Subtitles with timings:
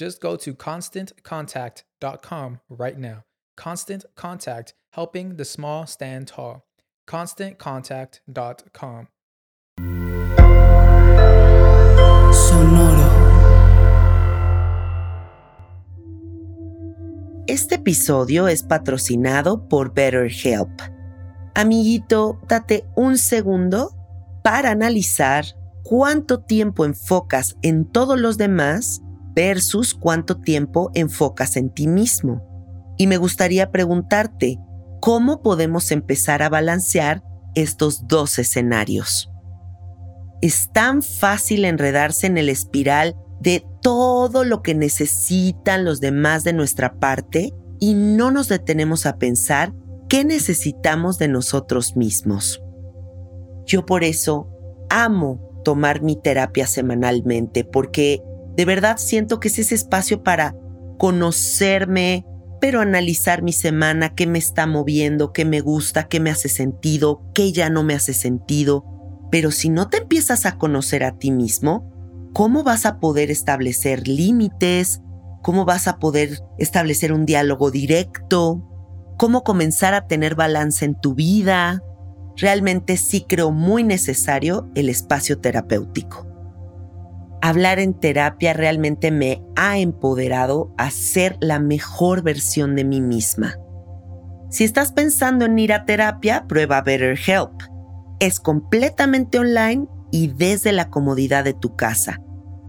[0.00, 3.24] Just go to constantcontact.com right now.
[3.54, 6.64] Constant Contact, helping the small stand tall.
[7.06, 9.08] ConstantContact.com.
[12.32, 13.10] Sonoro.
[17.46, 20.80] Este episodio es patrocinado por BetterHelp.
[21.54, 23.94] Amiguito, date un segundo
[24.42, 25.44] para analizar
[25.82, 29.02] cuánto tiempo enfocas en todos los demás
[29.40, 32.46] versus cuánto tiempo enfocas en ti mismo.
[32.98, 34.58] Y me gustaría preguntarte,
[35.00, 37.22] ¿cómo podemos empezar a balancear
[37.54, 39.30] estos dos escenarios?
[40.42, 46.52] Es tan fácil enredarse en el espiral de todo lo que necesitan los demás de
[46.52, 49.72] nuestra parte y no nos detenemos a pensar
[50.10, 52.62] qué necesitamos de nosotros mismos.
[53.64, 54.50] Yo por eso
[54.90, 58.22] amo tomar mi terapia semanalmente porque
[58.56, 60.54] de verdad siento que es ese espacio para
[60.98, 62.26] conocerme,
[62.60, 67.22] pero analizar mi semana, qué me está moviendo, qué me gusta, qué me hace sentido,
[67.34, 68.84] qué ya no me hace sentido.
[69.30, 71.90] Pero si no te empiezas a conocer a ti mismo,
[72.34, 75.00] ¿cómo vas a poder establecer límites?
[75.42, 78.66] ¿Cómo vas a poder establecer un diálogo directo?
[79.16, 81.82] ¿Cómo comenzar a tener balance en tu vida?
[82.36, 86.29] Realmente sí creo muy necesario el espacio terapéutico
[87.42, 93.56] hablar en terapia realmente me ha empoderado a ser la mejor versión de mí misma.
[94.50, 97.52] Si estás pensando en ir a terapia, prueba BetterHelp.
[98.18, 102.18] Es completamente online y desde la comodidad de tu casa.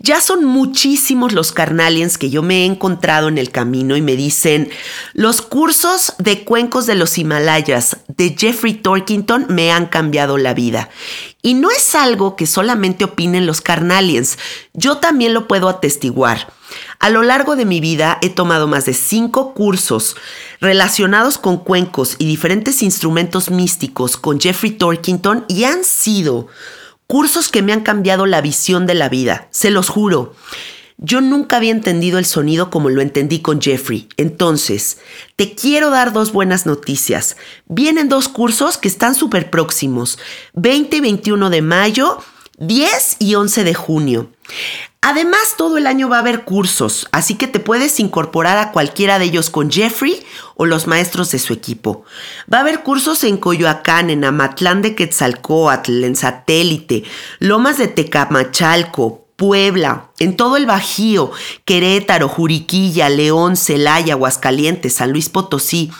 [0.00, 4.16] ya son muchísimos los carnalians que yo me he encontrado en el camino y me
[4.16, 4.70] dicen,
[5.12, 10.88] los cursos de cuencos de los Himalayas de Jeffrey Torkington me han cambiado la vida.
[11.42, 14.38] Y no es algo que solamente opinen los carnalians,
[14.72, 16.52] yo también lo puedo atestiguar.
[16.98, 20.16] A lo largo de mi vida he tomado más de cinco cursos
[20.60, 26.48] relacionados con cuencos y diferentes instrumentos místicos con Jeffrey Torkington y han sido
[27.08, 30.34] cursos que me han cambiado la visión de la vida, se los juro.
[30.98, 34.08] Yo nunca había entendido el sonido como lo entendí con Jeffrey.
[34.16, 34.98] Entonces,
[35.36, 37.36] te quiero dar dos buenas noticias.
[37.66, 40.18] Vienen dos cursos que están súper próximos.
[40.54, 42.18] 20 y 21 de mayo,
[42.58, 44.30] 10 y 11 de junio.
[45.00, 49.20] Además, todo el año va a haber cursos, así que te puedes incorporar a cualquiera
[49.20, 50.24] de ellos con Jeffrey
[50.56, 52.04] o los maestros de su equipo.
[52.52, 57.04] Va a haber cursos en Coyoacán, en Amatlán de Quetzalcoatl, en Satélite,
[57.38, 61.30] Lomas de Tecamachalco, Puebla, en todo el Bajío,
[61.64, 65.92] Querétaro, Juriquilla, León, Celaya, Aguascalientes, San Luis Potosí.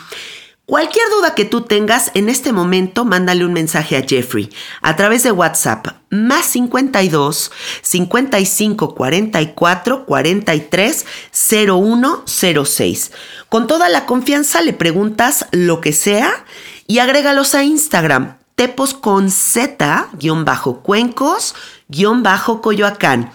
[0.69, 4.51] Cualquier duda que tú tengas en este momento, mándale un mensaje a Jeffrey
[4.83, 7.51] a través de WhatsApp más 52
[7.81, 13.11] 55 44 43 0106.
[13.49, 16.45] Con toda la confianza le preguntas lo que sea
[16.85, 21.55] y agrégalos a Instagram tepos con Z, guion bajo cuencos,
[21.87, 23.31] guion bajo Coyoacán.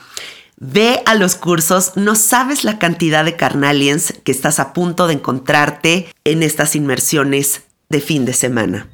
[0.57, 5.15] Ve a los cursos, no sabes la cantidad de carnaliens que estás a punto de
[5.15, 8.89] encontrarte en estas inmersiones de fin de semana.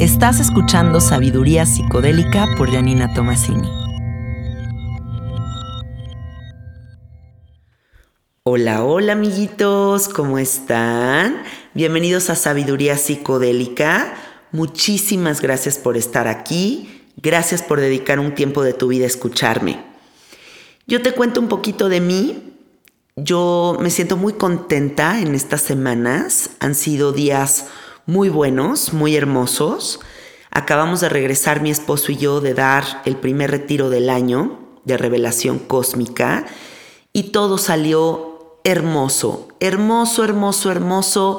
[0.00, 3.83] Estás escuchando Sabiduría Psicodélica por Janina Tomasini.
[8.46, 11.42] Hola, hola amiguitos, ¿cómo están?
[11.72, 14.12] Bienvenidos a Sabiduría Psicodélica.
[14.52, 17.06] Muchísimas gracias por estar aquí.
[17.16, 19.82] Gracias por dedicar un tiempo de tu vida a escucharme.
[20.86, 22.52] Yo te cuento un poquito de mí.
[23.16, 26.50] Yo me siento muy contenta en estas semanas.
[26.60, 27.68] Han sido días
[28.04, 30.00] muy buenos, muy hermosos.
[30.50, 34.98] Acabamos de regresar mi esposo y yo de dar el primer retiro del año de
[34.98, 36.44] revelación cósmica
[37.14, 38.33] y todo salió
[38.64, 41.38] hermoso, hermoso, hermoso, hermoso.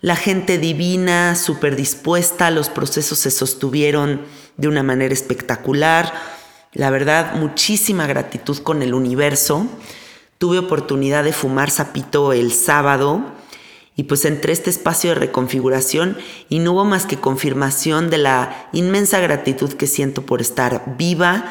[0.00, 4.22] La gente divina, súper dispuesta, los procesos se sostuvieron
[4.56, 6.12] de una manera espectacular.
[6.72, 9.66] La verdad, muchísima gratitud con el universo.
[10.38, 13.24] Tuve oportunidad de fumar sapito el sábado
[13.96, 16.18] y pues entré este espacio de reconfiguración
[16.48, 21.44] y no hubo más que confirmación de la inmensa gratitud que siento por estar viva,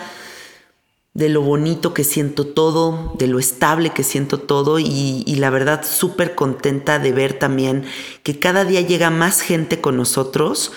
[1.13, 5.83] de lo bonito que siento todo, de lo estable que siento todo y, la verdad
[5.85, 7.85] súper contenta de ver también
[8.23, 10.71] que cada día llega más gente con nosotros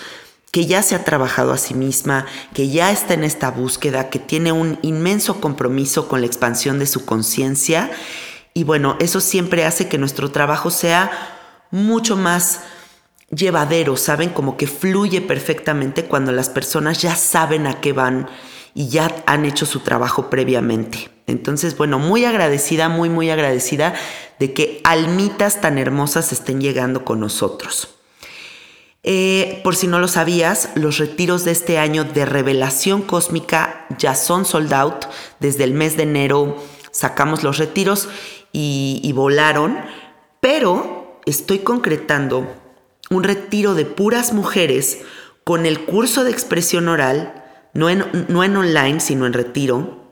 [0.51, 4.19] que ya se ha trabajado a sí misma, que ya está en esta búsqueda, que
[4.19, 7.91] tiene un inmenso compromiso con la expansión de su conciencia
[8.53, 11.11] y bueno, eso siempre hace que nuestro trabajo sea
[11.69, 12.61] mucho más
[13.29, 14.29] llevadero, ¿saben?
[14.29, 18.27] Como que fluye perfectamente cuando las personas ya saben a qué van
[18.77, 21.09] y ya han hecho su trabajo previamente.
[21.25, 23.95] Entonces, bueno, muy agradecida, muy, muy agradecida
[24.37, 27.95] de que almitas tan hermosas estén llegando con nosotros.
[29.01, 34.13] Eh, por si no lo sabías, los retiros de este año de revelación cósmica ya
[34.13, 35.05] son sold out.
[35.39, 38.09] Desde el mes de enero sacamos los retiros
[38.53, 39.79] y, y volaron,
[40.39, 42.45] pero estoy concretando
[43.09, 44.99] un retiro de puras mujeres
[45.43, 47.45] con el curso de expresión oral
[47.77, 50.03] no en, no en online, sino en retiro.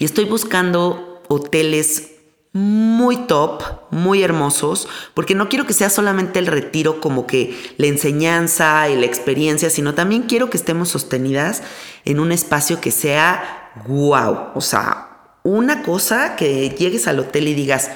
[0.00, 2.10] Y estoy buscando hoteles
[2.52, 7.86] muy top, muy hermosos, porque no quiero que sea solamente el retiro como que la
[7.86, 11.62] enseñanza y la experiencia, sino también quiero que estemos sostenidas
[12.04, 17.54] en un espacio que sea wow, o sea, una cosa que llegues al hotel y
[17.54, 17.92] digas,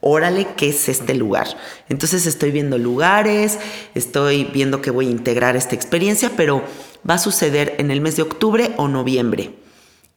[0.00, 1.48] órale, ¿qué es este lugar?
[1.88, 3.58] Entonces estoy viendo lugares,
[3.94, 6.62] estoy viendo que voy a integrar esta experiencia, pero
[7.08, 9.54] va a suceder en el mes de octubre o noviembre.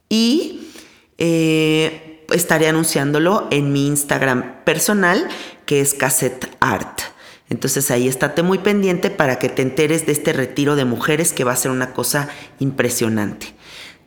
[0.10, 0.68] Y
[1.18, 5.28] eh, estaré anunciándolo en mi Instagram personal,
[5.66, 7.02] que es Cassette Art.
[7.50, 11.44] Entonces ahí estate muy pendiente para que te enteres de este retiro de mujeres que
[11.44, 12.30] va a ser una cosa
[12.60, 13.54] impresionante.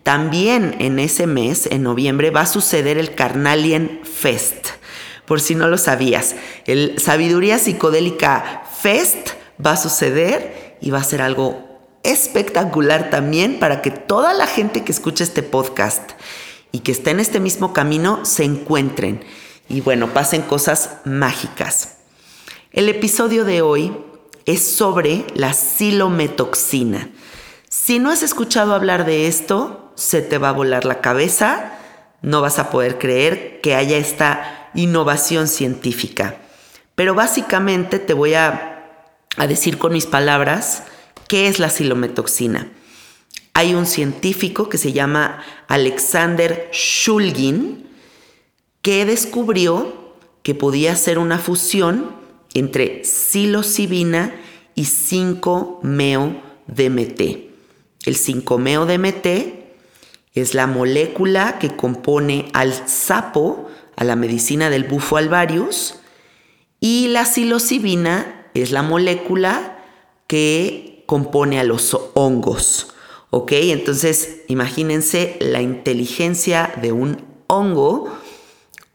[0.02, 4.68] También en ese mes, en noviembre, va a suceder el Carnalian Fest.
[5.26, 6.34] Por si no lo sabías,
[6.66, 9.30] el Sabiduría Psicodélica Fest
[9.64, 11.71] va a suceder y va a ser algo
[12.04, 16.12] espectacular también para que toda la gente que escucha este podcast
[16.72, 19.24] y que está en este mismo camino se encuentren
[19.68, 21.96] y bueno, pasen cosas mágicas.
[22.72, 23.96] El episodio de hoy
[24.46, 27.10] es sobre la silometoxina.
[27.68, 31.78] Si no has escuchado hablar de esto, se te va a volar la cabeza,
[32.20, 36.36] no vas a poder creer que haya esta innovación científica.
[36.94, 38.84] Pero básicamente te voy a,
[39.36, 40.82] a decir con mis palabras
[41.32, 42.70] ¿Qué es la silometoxina?
[43.54, 47.86] Hay un científico que se llama Alexander Shulgin
[48.82, 52.14] que descubrió que podía ser una fusión
[52.52, 54.34] entre psilocibina
[54.74, 57.20] y 5-meo DMT.
[58.04, 59.54] El 5-meo-DMT
[60.34, 65.94] es la molécula que compone al sapo, a la medicina del bufo alvarius,
[66.78, 69.78] y la psilocibina es la molécula
[70.26, 72.88] que compone a los hongos.
[73.30, 73.52] ¿Ok?
[73.52, 78.12] Entonces, imagínense la inteligencia de un hongo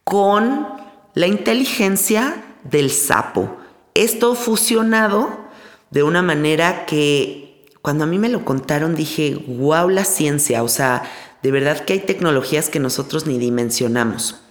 [0.03, 0.67] con
[1.15, 3.57] la inteligencia del sapo.
[3.93, 5.47] Esto fusionado
[5.89, 10.67] de una manera que cuando a mí me lo contaron dije, wow, la ciencia, o
[10.67, 11.03] sea,
[11.41, 14.41] de verdad que hay tecnologías que nosotros ni dimensionamos.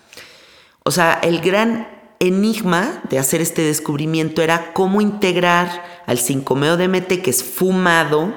[0.85, 7.31] O sea, el gran enigma de hacer este descubrimiento era cómo integrar al 5-meo-DMT, que
[7.31, 8.33] es fumado,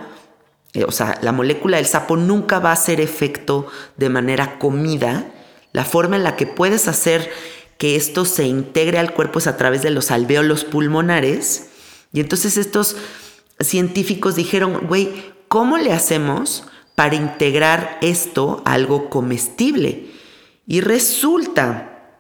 [0.74, 5.32] eh, o sea, la molécula del sapo nunca va a hacer efecto de manera comida.
[5.72, 7.32] La forma en la que puedes hacer
[7.78, 11.70] que esto se integre al cuerpo es a través de los alvéolos pulmonares.
[12.12, 12.98] Y entonces estos
[13.60, 20.12] científicos dijeron, güey, ¿cómo le hacemos para integrar esto a algo comestible?
[20.68, 22.18] Y resulta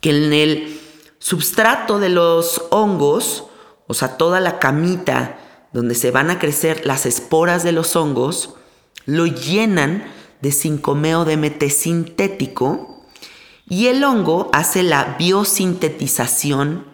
[0.00, 0.80] que en el
[1.18, 3.44] substrato de los hongos,
[3.92, 5.36] o sea, toda la camita
[5.74, 8.54] donde se van a crecer las esporas de los hongos,
[9.04, 10.02] lo llenan
[10.40, 13.04] de 5-meo-DMT sintético
[13.68, 16.86] y el hongo hace la biosintetización,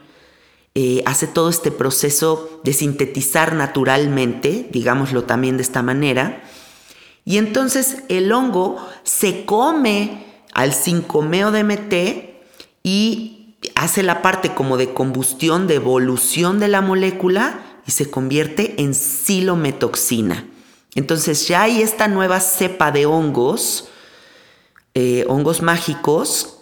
[0.75, 6.43] eh, hace todo este proceso de sintetizar naturalmente, digámoslo también de esta manera,
[7.25, 11.95] y entonces el hongo se come al 5-meo-DMT
[12.83, 13.38] y
[13.75, 18.95] hace la parte como de combustión, de evolución de la molécula y se convierte en
[18.95, 20.47] silometoxina.
[20.95, 23.89] Entonces ya hay esta nueva cepa de hongos,
[24.95, 26.59] eh, hongos mágicos,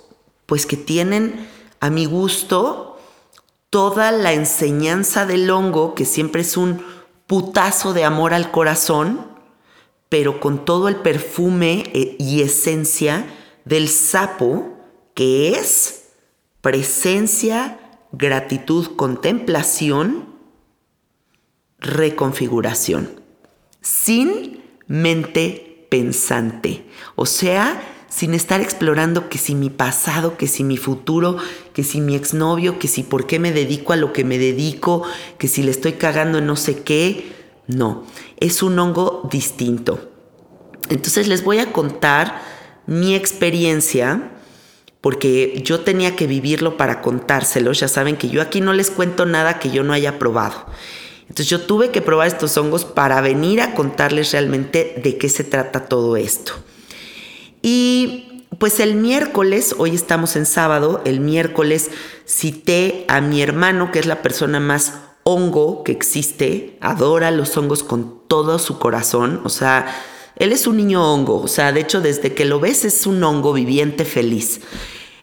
[0.46, 1.48] pues que tienen
[1.80, 2.98] a mi gusto
[3.70, 6.84] toda la enseñanza del hongo, que siempre es un
[7.26, 9.26] putazo de amor al corazón,
[10.08, 13.26] pero con todo el perfume eh, y esencia
[13.64, 14.78] del sapo,
[15.14, 16.05] que es
[16.66, 17.78] presencia,
[18.10, 20.34] gratitud, contemplación
[21.78, 23.08] reconfiguración,
[23.80, 30.76] sin mente pensante, o sea, sin estar explorando que si mi pasado, que si mi
[30.76, 31.36] futuro,
[31.72, 35.04] que si mi exnovio, que si por qué me dedico a lo que me dedico,
[35.38, 37.32] que si le estoy cagando en no sé qué.
[37.68, 38.02] No,
[38.38, 40.10] es un hongo distinto.
[40.88, 42.42] Entonces les voy a contar
[42.88, 44.32] mi experiencia,
[45.06, 47.78] porque yo tenía que vivirlo para contárselos.
[47.78, 50.66] Ya saben que yo aquí no les cuento nada que yo no haya probado.
[51.28, 55.44] Entonces yo tuve que probar estos hongos para venir a contarles realmente de qué se
[55.44, 56.54] trata todo esto.
[57.62, 61.92] Y pues el miércoles, hoy estamos en sábado, el miércoles
[62.26, 67.84] cité a mi hermano, que es la persona más hongo que existe, adora los hongos
[67.84, 69.86] con todo su corazón, o sea,
[70.34, 73.22] él es un niño hongo, o sea, de hecho desde que lo ves es un
[73.22, 74.62] hongo viviente feliz.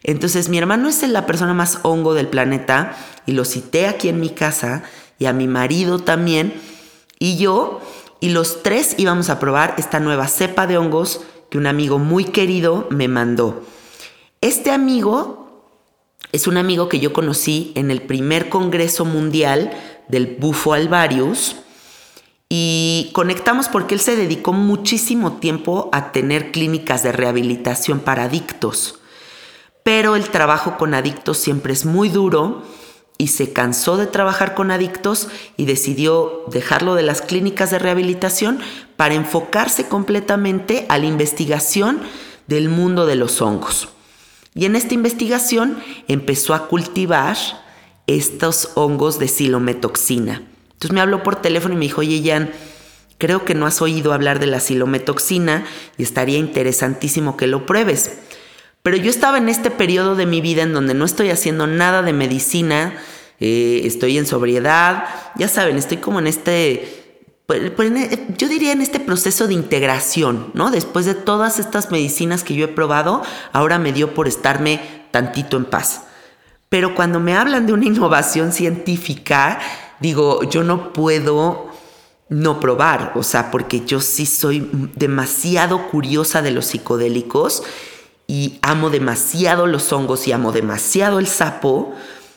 [0.04, 2.94] Entonces mi hermano es la persona más hongo del planeta
[3.26, 4.84] y lo cité aquí en mi casa
[5.18, 6.52] y a mi marido también,
[7.18, 7.80] y yo,
[8.20, 12.24] y los tres íbamos a probar esta nueva cepa de hongos que un amigo muy
[12.24, 13.62] querido me mandó.
[14.40, 15.44] Este amigo
[16.32, 19.72] es un amigo que yo conocí en el primer Congreso Mundial
[20.08, 21.56] del Bufo alvarius
[22.48, 29.00] y conectamos porque él se dedicó muchísimo tiempo a tener clínicas de rehabilitación para adictos.
[29.84, 32.62] Pero el trabajo con adictos siempre es muy duro
[33.18, 38.58] y se cansó de trabajar con adictos y decidió dejarlo de las clínicas de rehabilitación
[38.96, 42.00] para enfocarse completamente a la investigación
[42.46, 43.90] del mundo de los hongos.
[44.54, 47.36] Y en esta investigación empezó a cultivar
[48.06, 50.42] estos hongos de silometoxina.
[50.72, 52.50] Entonces me habló por teléfono y me dijo, oye Jan,
[53.18, 55.66] creo que no has oído hablar de la silometoxina
[55.98, 58.12] y estaría interesantísimo que lo pruebes.
[58.84, 62.02] Pero yo estaba en este periodo de mi vida en donde no estoy haciendo nada
[62.02, 62.92] de medicina,
[63.40, 67.90] eh, estoy en sobriedad, ya saben, estoy como en este, pues, pues,
[68.36, 70.70] yo diría en este proceso de integración, ¿no?
[70.70, 73.22] Después de todas estas medicinas que yo he probado,
[73.54, 76.02] ahora me dio por estarme tantito en paz.
[76.68, 79.60] Pero cuando me hablan de una innovación científica,
[79.98, 81.70] digo, yo no puedo
[82.28, 87.62] no probar, o sea, porque yo sí soy demasiado curiosa de los psicodélicos
[88.26, 91.94] y amo demasiado los hongos y amo demasiado el sapo.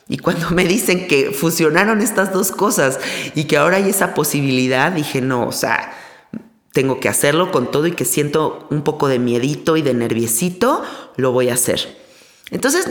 [0.09, 2.99] Y cuando me dicen que fusionaron estas dos cosas
[3.35, 5.93] y que ahora hay esa posibilidad, dije, no, o sea,
[6.73, 10.83] tengo que hacerlo con todo y que siento un poco de miedito y de nerviosito,
[11.15, 11.97] lo voy a hacer.
[12.51, 12.89] Entonces,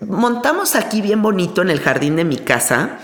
[0.00, 2.98] montamos aquí bien bonito en el jardín de mi casa,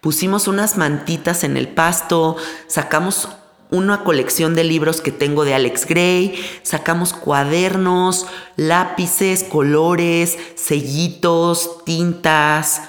[0.00, 2.36] pusimos unas mantitas en el pasto,
[2.66, 3.28] sacamos
[3.70, 12.82] una colección de libros que tengo de Alex Gray, sacamos cuadernos, lápices, colores, sellitos, tintas,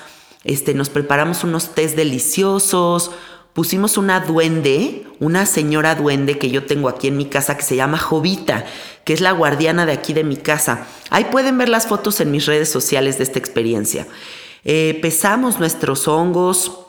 [0.44, 3.12] este, nos preparamos unos tés deliciosos,
[3.54, 7.76] pusimos una duende, una señora duende que yo tengo aquí en mi casa que se
[7.76, 8.66] llama Jovita,
[9.04, 10.86] que es la guardiana de aquí de mi casa.
[11.10, 14.08] Ahí pueden ver las fotos en mis redes sociales de esta experiencia.
[14.64, 16.87] Eh, pesamos nuestros hongos,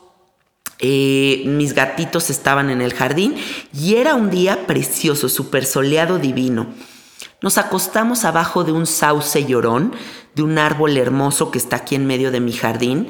[0.80, 3.36] eh, mis gatitos estaban en el jardín
[3.72, 6.68] y era un día precioso, súper soleado divino.
[7.40, 9.94] Nos acostamos abajo de un sauce llorón,
[10.34, 13.08] de un árbol hermoso que está aquí en medio de mi jardín.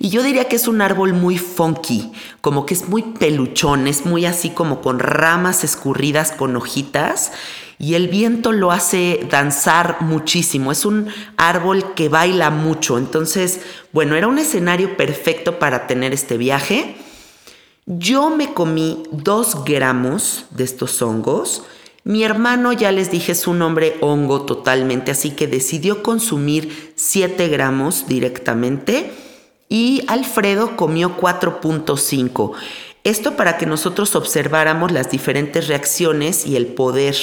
[0.00, 4.04] Y yo diría que es un árbol muy funky, como que es muy peluchón, es
[4.04, 7.32] muy así como con ramas escurridas con hojitas.
[7.80, 10.72] Y el viento lo hace danzar muchísimo.
[10.72, 12.98] Es un árbol que baila mucho.
[12.98, 13.60] Entonces,
[13.92, 16.96] bueno, era un escenario perfecto para tener este viaje.
[17.88, 21.64] Yo me comí dos gramos de estos hongos
[22.08, 27.48] mi hermano, ya les dije, es un hombre hongo totalmente, así que decidió consumir 7
[27.48, 29.12] gramos directamente
[29.68, 32.52] y Alfredo comió 4.5.
[33.04, 37.14] Esto para que nosotros observáramos las diferentes reacciones y el poder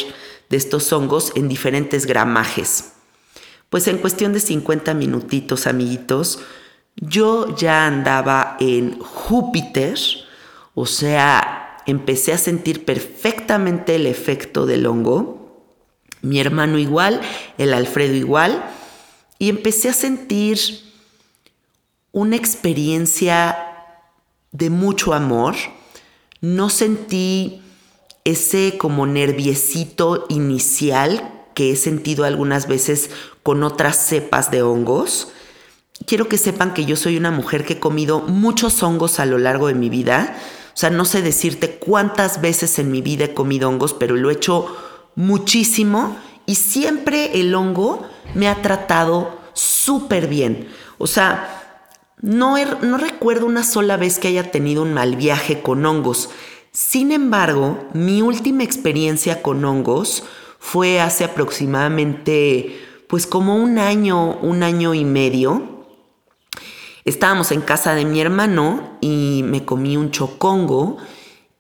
[0.52, 2.92] de estos hongos en diferentes gramajes.
[3.72, 6.42] Pues en cuestión de 50 minutitos, amiguitos,
[6.96, 9.98] yo ya andaba en Júpiter,
[10.76, 15.64] o sea, empecé a sentir perfectamente el efecto del hongo.
[16.22, 17.22] Mi hermano igual,
[17.58, 18.64] el Alfredo igual.
[19.40, 20.60] Y empecé a sentir
[22.12, 23.58] una experiencia
[24.52, 25.56] de mucho amor.
[26.42, 27.62] No sentí
[28.26, 33.12] ese como nerviecito inicial que he sentido algunas veces
[33.44, 35.30] con otras cepas de hongos.
[36.06, 39.38] Quiero que sepan que yo soy una mujer que he comido muchos hongos a lo
[39.38, 40.38] largo de mi vida
[40.76, 44.30] o sea, no sé decirte cuántas veces en mi vida he comido hongos, pero lo
[44.30, 44.76] he hecho
[45.16, 50.68] muchísimo y siempre el hongo me ha tratado súper bien.
[50.98, 51.80] O sea,
[52.22, 56.30] no, no recuerdo una sola vez que haya tenido un mal viaje con hongos.
[56.74, 60.26] Sin embargo, mi última experiencia con hongos
[60.60, 65.75] fue hace aproximadamente, pues como un año, un año y medio
[67.06, 70.98] Estábamos en casa de mi hermano y me comí un chocongo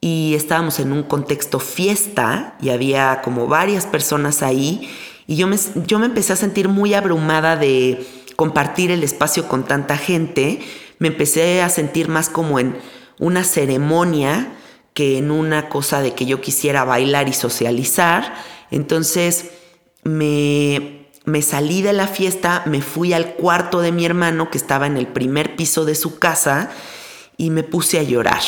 [0.01, 4.89] y estábamos en un contexto fiesta y había como varias personas ahí
[5.27, 8.05] y yo me, yo me empecé a sentir muy abrumada de
[8.35, 10.59] compartir el espacio con tanta gente.
[10.99, 12.77] Me empecé a sentir más como en
[13.19, 14.51] una ceremonia
[14.93, 18.33] que en una cosa de que yo quisiera bailar y socializar.
[18.71, 19.51] Entonces
[20.03, 24.87] me me salí de la fiesta, me fui al cuarto de mi hermano que estaba
[24.87, 26.71] en el primer piso de su casa
[27.37, 28.41] y me puse a llorar.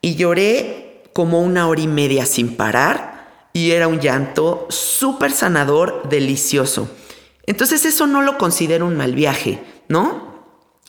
[0.00, 6.08] Y lloré como una hora y media sin parar y era un llanto súper sanador,
[6.08, 6.90] delicioso.
[7.46, 10.44] Entonces eso no lo considero un mal viaje, ¿no?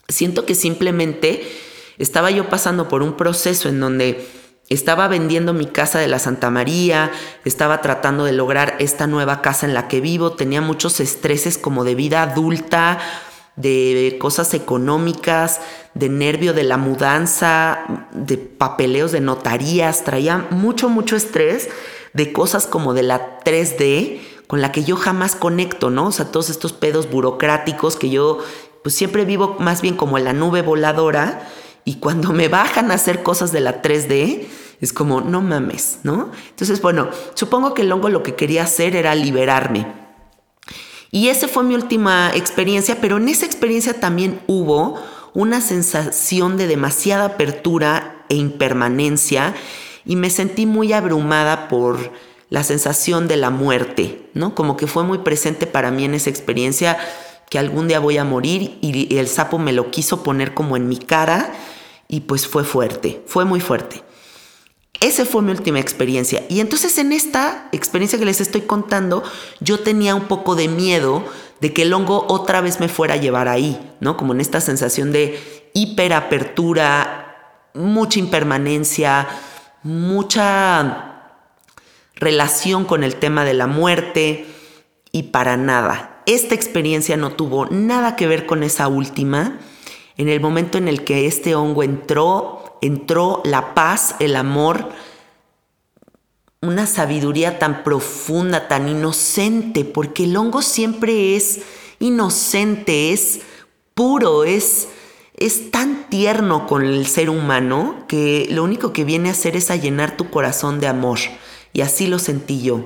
[0.10, 1.48] Siento que simplemente
[1.98, 4.28] estaba yo pasando por un proceso en donde
[4.70, 7.12] estaba vendiendo mi casa de la Santa María,
[7.46, 11.84] estaba tratando de lograr esta nueva casa en la que vivo, tenía muchos estreses como
[11.84, 13.00] de vida adulta,
[13.56, 15.62] de cosas económicas,
[15.96, 21.70] de nervio de la mudanza, de papeleos de notarías, traía mucho, mucho estrés
[22.14, 26.08] de cosas como de la 3D con la que yo jamás conecto, ¿no?
[26.08, 28.40] O sea, todos estos pedos burocráticos que yo
[28.82, 31.48] pues siempre vivo más bien como en la nube voladora
[31.88, 34.46] y cuando me bajan a hacer cosas de la 3D,
[34.82, 36.32] es como, no mames, ¿no?
[36.50, 39.88] Entonces, bueno, supongo que el hongo lo que quería hacer era liberarme.
[41.12, 45.02] Y esa fue mi última experiencia, pero en esa experiencia también hubo
[45.34, 49.56] una sensación de demasiada apertura e impermanencia
[50.04, 52.12] y me sentí muy abrumada por
[52.50, 54.56] la sensación de la muerte, ¿no?
[54.56, 56.98] Como que fue muy presente para mí en esa experiencia
[57.50, 60.90] que algún día voy a morir y el sapo me lo quiso poner como en
[60.90, 61.54] mi cara
[62.08, 64.04] y pues fue fuerte, fue muy fuerte.
[65.00, 66.44] Esa fue mi última experiencia.
[66.50, 69.24] Y entonces en esta experiencia que les estoy contando,
[69.60, 71.24] yo tenía un poco de miedo
[71.62, 74.18] de que el hongo otra vez me fuera a llevar ahí, ¿no?
[74.18, 79.28] Como en esta sensación de hiperapertura, mucha impermanencia,
[79.84, 81.34] mucha
[82.16, 84.48] relación con el tema de la muerte
[85.12, 86.24] y para nada.
[86.26, 89.60] Esta experiencia no tuvo nada que ver con esa última
[90.18, 94.90] en el momento en el que este hongo entró, entró la paz, el amor,
[96.62, 101.62] una sabiduría tan profunda, tan inocente, porque el hongo siempre es
[102.00, 103.42] inocente, es
[103.94, 104.88] puro, es,
[105.36, 109.70] es tan tierno con el ser humano que lo único que viene a hacer es
[109.70, 111.20] a llenar tu corazón de amor.
[111.74, 112.86] Y así lo sentí yo.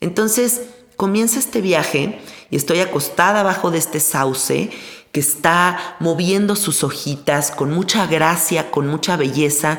[0.00, 0.62] Entonces
[0.96, 4.70] comienza este viaje y estoy acostada abajo de este sauce
[5.12, 9.78] que está moviendo sus hojitas con mucha gracia, con mucha belleza.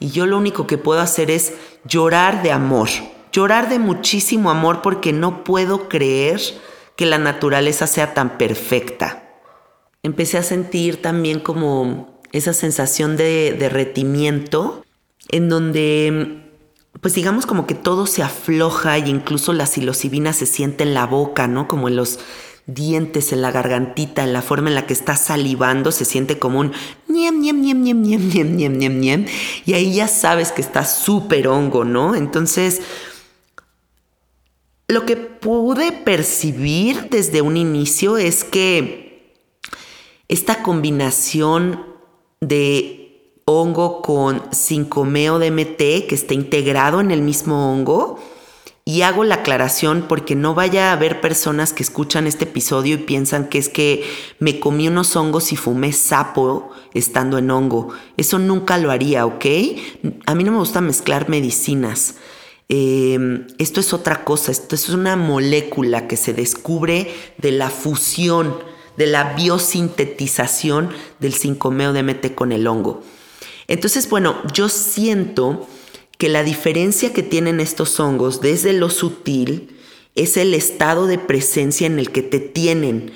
[0.00, 1.52] Y yo lo único que puedo hacer es
[1.84, 2.88] llorar de amor.
[3.32, 6.40] Llorar de muchísimo amor porque no puedo creer
[6.96, 9.22] que la naturaleza sea tan perfecta
[10.02, 14.84] empecé a sentir también como esa sensación de derretimiento
[15.28, 16.40] en donde
[17.00, 21.06] pues digamos como que todo se afloja y incluso la psilocibina se siente en la
[21.06, 21.66] boca, ¿no?
[21.66, 22.18] Como en los
[22.66, 26.60] dientes, en la gargantita, en la forma en la que está salivando, se siente como
[26.60, 26.72] un
[27.08, 29.26] niem, niem, niem, niem, niem, niem, niem, niem, niem.
[29.66, 32.14] Y ahí ya sabes que está súper hongo, ¿no?
[32.14, 32.82] Entonces,
[34.88, 39.34] lo que pude percibir desde un inicio es que
[40.28, 41.84] esta combinación
[42.40, 43.02] de
[43.44, 48.18] hongo con 5-meo DMT que está integrado en el mismo hongo.
[48.84, 52.98] Y hago la aclaración porque no vaya a haber personas que escuchan este episodio y
[52.98, 54.04] piensan que es que
[54.40, 57.94] me comí unos hongos y fumé sapo estando en hongo.
[58.16, 59.44] Eso nunca lo haría, ¿ok?
[60.26, 62.16] A mí no me gusta mezclar medicinas.
[62.68, 68.56] Em, esto es otra cosa, esto es una molécula que se descubre de la fusión
[68.96, 73.02] de la biosintetización del 5-meo-DMT con el hongo.
[73.68, 75.66] Entonces, bueno, yo siento
[76.22, 79.76] que la diferencia que tienen estos hongos desde lo sutil
[80.14, 83.10] es el estado de presencia en el que te tienen.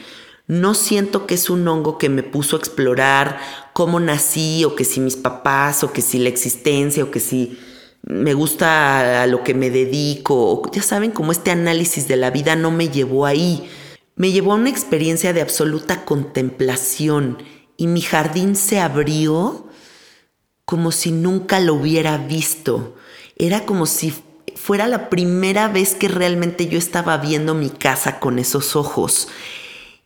[0.48, 3.38] No siento que es un hongo que me puso a explorar
[3.74, 7.56] cómo nací o que si mis papás o que si la existencia o que si
[8.02, 10.68] me gusta a lo que me dedico.
[10.72, 13.68] Ya saben, como este análisis de la vida no me llevó ahí
[14.16, 17.38] me llevó a una experiencia de absoluta contemplación
[17.76, 19.65] y mi jardín se abrió
[20.66, 22.94] como si nunca lo hubiera visto.
[23.38, 24.12] Era como si
[24.54, 29.28] fuera la primera vez que realmente yo estaba viendo mi casa con esos ojos.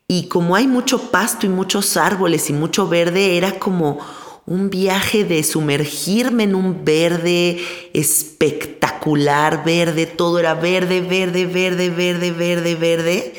[0.06, 3.98] Y como hay mucho pasto y muchos árboles y mucho verde, era como
[4.46, 7.60] un viaje de sumergirme en un verde
[7.92, 13.34] espectacular, verde, todo era verde, verde, verde, verde, verde, verde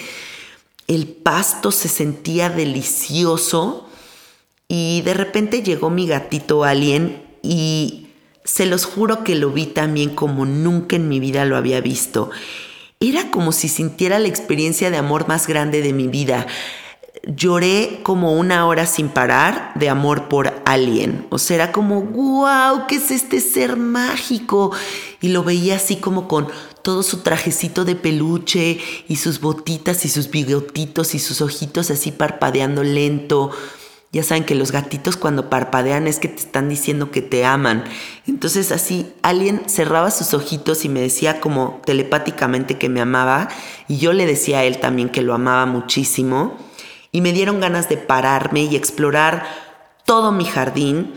[0.91, 3.87] el pasto se sentía delicioso
[4.73, 8.07] y de repente llegó mi gatito alien y
[8.45, 12.29] se los juro que lo vi también como nunca en mi vida lo había visto.
[13.01, 16.47] Era como si sintiera la experiencia de amor más grande de mi vida.
[17.27, 21.27] Lloré como una hora sin parar de amor por Alien.
[21.31, 24.71] O sea, era como, wow, ¿qué es este ser mágico?
[25.19, 26.47] Y lo veía así como con
[26.81, 28.79] todo su trajecito de peluche
[29.09, 33.51] y sus botitas y sus bigotitos y sus ojitos así parpadeando lento.
[34.11, 37.85] Ya saben que los gatitos cuando parpadean es que te están diciendo que te aman.
[38.27, 43.47] Entonces así alguien cerraba sus ojitos y me decía como telepáticamente que me amaba
[43.87, 46.57] y yo le decía a él también que lo amaba muchísimo
[47.11, 49.45] y me dieron ganas de pararme y explorar
[50.05, 51.13] todo mi jardín.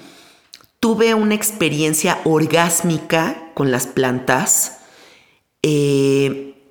[0.79, 4.79] Tuve una experiencia orgásmica con las plantas
[5.67, 6.63] eh,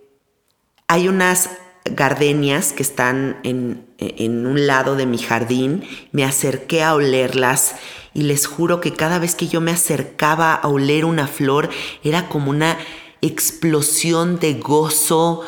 [0.87, 1.49] hay unas
[1.83, 5.83] gardenias que están en, en, un lado de mi jardín.
[6.11, 7.75] Me acerqué a olerlas
[8.13, 11.69] y les juro que cada vez que yo me acercaba a oler una flor
[12.03, 12.77] era como una
[13.21, 15.41] explosión de gozo,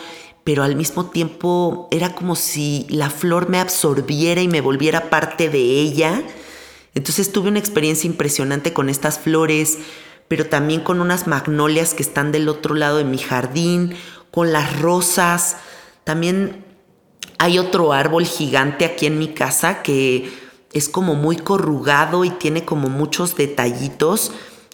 [0.44, 5.50] pero al mismo tiempo era como si la flor me absorbiera y me volviera parte
[5.50, 6.24] de ella.
[6.94, 9.80] Entonces tuve una experiencia impresionante con estas flores
[10.28, 13.96] pero también con unas magnolias que están del otro lado de mi jardín,
[14.32, 15.58] con las rosas.
[16.04, 16.64] También
[17.38, 20.32] hay otro árbol gigante aquí en mi casa que
[20.74, 24.32] es como muy corrugado y tiene como muchos detallitos.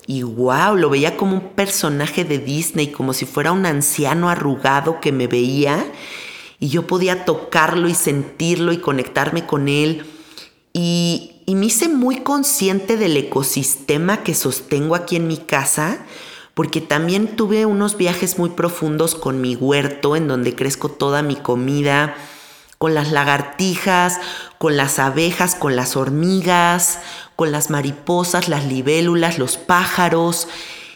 [0.08, 5.00] Y wow, lo veía como un personaje de Disney, como si fuera un anciano arrugado
[5.00, 5.86] que me veía.
[6.60, 10.06] Y yo podía tocarlo y sentirlo y conectarme con él.
[10.74, 16.06] Y y me hice muy consciente del ecosistema que sostengo aquí en mi casa,
[16.54, 21.36] porque también tuve unos viajes muy profundos con mi huerto, en donde crezco toda mi
[21.36, 22.16] comida,
[22.82, 24.20] con las lagartijas,
[24.58, 26.98] con las abejas, con las hormigas,
[27.36, 30.48] con las mariposas, las libélulas, los pájaros,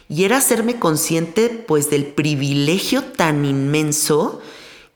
[0.10, 4.42] y era hacerme consciente pues del privilegio tan inmenso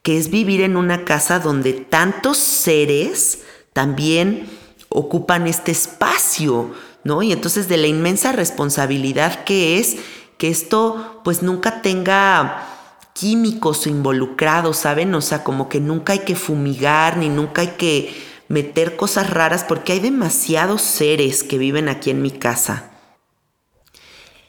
[0.02, 4.50] que es vivir en una casa donde tantos seres también
[4.90, 6.74] ocupan este espacio,
[7.04, 7.22] ¿no?
[7.22, 9.98] Y entonces de la inmensa responsabilidad que es
[10.40, 12.79] que esto pues nunca tenga
[13.20, 15.14] químicos involucrados, ¿saben?
[15.14, 18.16] O sea, como que nunca hay que fumigar, ni nunca hay que
[18.48, 22.92] meter cosas raras porque hay demasiados seres que viven aquí en mi casa.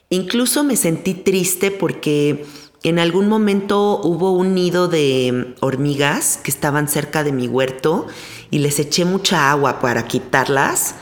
[0.08, 2.44] Incluso me sentí triste porque
[2.82, 8.06] en algún momento hubo un nido de hormigas que estaban cerca de mi huerto
[8.50, 10.94] y les eché mucha agua para quitarlas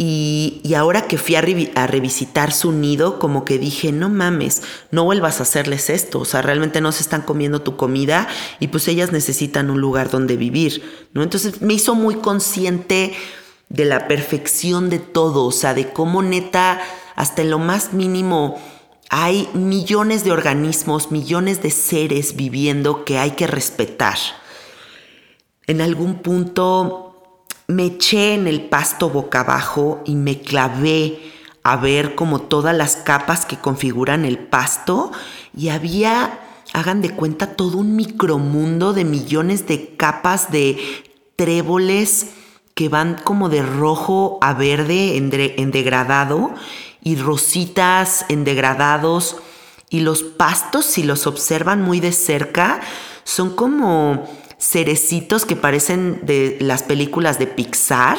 [0.00, 5.40] y, ahora que fui a, revisitar su nido, como que dije, no mames, no vuelvas
[5.40, 6.20] a hacerles esto.
[6.20, 8.28] O sea, realmente no se están comiendo tu comida
[8.60, 11.24] y pues ellas necesitan un lugar donde vivir, ¿no?
[11.24, 13.12] Entonces me hizo muy consciente
[13.70, 16.80] de la perfección de todo, o sea, de cómo neta,
[17.16, 18.56] hasta en lo más mínimo,
[19.10, 24.18] hay millones de organismos, millones de seres viviendo que hay que respetar.
[25.66, 27.07] En algún punto
[27.68, 31.20] me eché en el pasto boca abajo y me clavé
[31.62, 35.12] a ver como todas las capas que configuran el pasto
[35.54, 36.40] y había,
[36.72, 40.78] hagan de cuenta, todo un micromundo de millones de capas de
[41.36, 42.28] tréboles
[42.72, 46.54] que van como de rojo a verde en, en degradado
[47.02, 49.36] y rositas en degradados.
[49.90, 52.80] Y los pastos si los observan muy de cerca
[53.24, 54.26] son como
[54.58, 58.18] cerecitos que parecen de las películas de Pixar.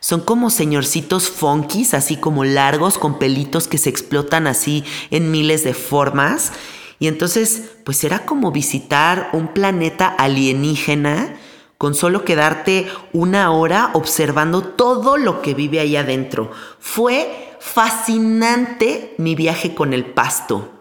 [0.00, 5.64] Son como señorcitos funkies, así como largos, con pelitos que se explotan así en miles
[5.64, 6.52] de formas.
[6.98, 11.36] Y entonces, pues era como visitar un planeta alienígena
[11.78, 16.50] con solo quedarte una hora observando todo lo que vive ahí adentro.
[16.78, 20.72] Fue fascinante mi viaje con el pasto.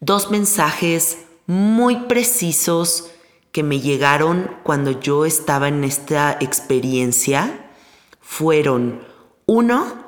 [0.00, 3.10] Dos mensajes muy precisos
[3.52, 7.68] que me llegaron cuando yo estaba en esta experiencia
[8.20, 9.02] fueron,
[9.46, 10.02] uno,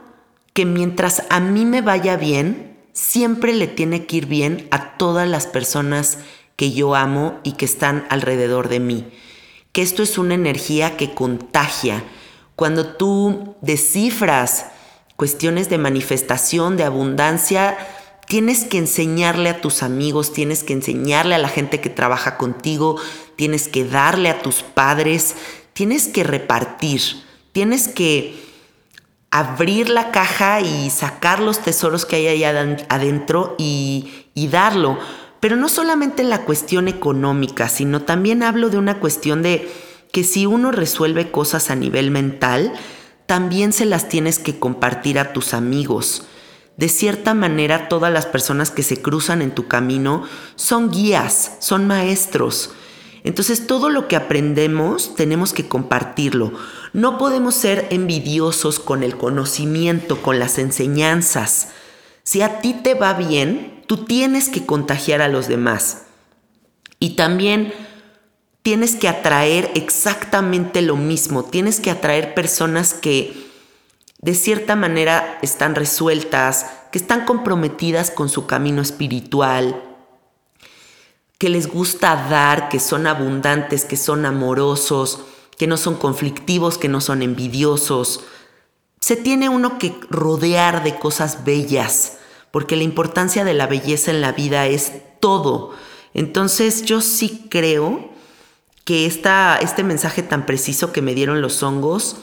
[0.55, 5.29] que mientras a mí me vaya bien, siempre le tiene que ir bien a todas
[5.29, 6.19] las personas
[6.57, 9.13] que yo amo y que están alrededor de mí.
[9.73, 12.05] Que esto es una energía que contagia.
[12.57, 14.67] Cuando tú descifras
[15.17, 17.77] cuestiones de manifestación, de abundancia,
[18.27, 22.97] tienes que enseñarle a tus amigos, tienes que enseñarle a la gente que trabaja contigo,
[23.37, 25.35] tienes que darle a tus padres,
[25.73, 27.01] tienes que repartir,
[27.53, 28.43] tienes que
[29.31, 34.99] abrir la caja y sacar los tesoros que hay ahí adentro y, y darlo.
[35.41, 39.71] Pero no solamente en la cuestión económica, sino también hablo de una cuestión de
[40.13, 42.73] que si uno resuelve cosas a nivel mental,
[43.27, 46.27] también se las tienes que compartir a tus amigos.
[46.77, 50.25] De cierta manera, todas las personas que se cruzan en tu camino
[50.57, 52.71] son guías, son maestros.
[53.25, 56.53] Entonces todo lo que aprendemos tenemos que compartirlo.
[56.93, 61.69] No podemos ser envidiosos con el conocimiento, con las enseñanzas.
[62.23, 66.03] Si a ti te va bien, tú tienes que contagiar a los demás.
[67.01, 67.73] Y también
[68.63, 71.45] tienes que atraer exactamente lo mismo.
[71.45, 73.45] Tienes que atraer personas que
[74.21, 79.94] de cierta manera están resueltas, que están comprometidas con su camino espiritual,
[81.39, 85.21] que les gusta dar, que son abundantes, que son amorosos,
[85.59, 88.21] que no son conflictivos, que no son envidiosos.
[89.01, 92.19] Se tiene uno que rodear de cosas bellas,
[92.51, 95.73] porque la importancia de la belleza en la vida es todo.
[96.15, 98.11] Entonces yo sí creo
[98.85, 102.17] que esta, este mensaje tan preciso que me dieron los hongos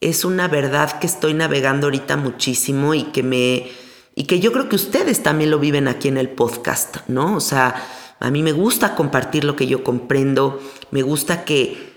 [0.00, 3.70] es una verdad que estoy navegando ahorita muchísimo y que me
[4.18, 7.36] y que yo creo que ustedes también lo viven aquí en el podcast, ¿no?
[7.36, 7.74] O sea,
[8.20, 11.96] a mí me gusta compartir lo que yo comprendo, me gusta que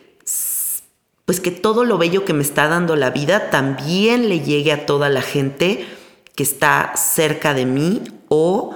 [1.26, 4.88] pues que todo lo bello que me está dando la vida también le llegue a
[4.88, 5.86] toda la gente
[6.34, 8.76] que está cerca de mí o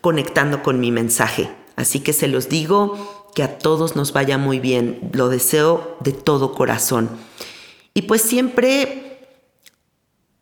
[0.00, 1.50] conectando con mi mensaje.
[1.76, 6.12] Así que se los digo que a todos nos vaya muy bien, lo deseo de
[6.12, 7.10] todo corazón.
[7.92, 9.13] Y pues siempre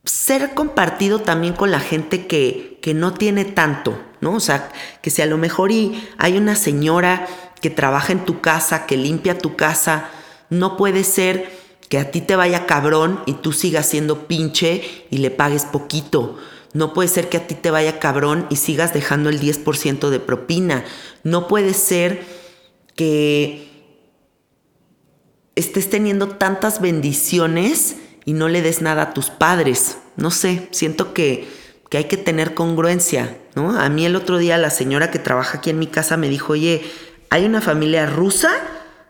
[0.04, 4.34] ser compartido también con la gente que, que no tiene tanto, ¿no?
[4.34, 7.26] O sea, que si a lo mejor y hay una señora
[7.60, 10.10] que trabaja en tu casa, que limpia tu casa,
[10.50, 11.50] no puede ser
[11.88, 16.38] que a ti te vaya cabrón y tú sigas siendo pinche y le pagues poquito.
[16.72, 20.18] No puede ser que a ti te vaya cabrón y sigas dejando el 10% de
[20.18, 20.84] propina.
[21.22, 22.24] No puede ser
[22.96, 23.70] que
[25.54, 29.98] estés teniendo tantas bendiciones y no le des nada a tus padres.
[30.16, 31.48] No sé, siento que,
[31.88, 33.78] que hay que tener congruencia, ¿no?
[33.78, 36.54] A mí el otro día la señora que trabaja aquí en mi casa me dijo,
[36.54, 36.82] oye,
[37.30, 38.50] hay una familia rusa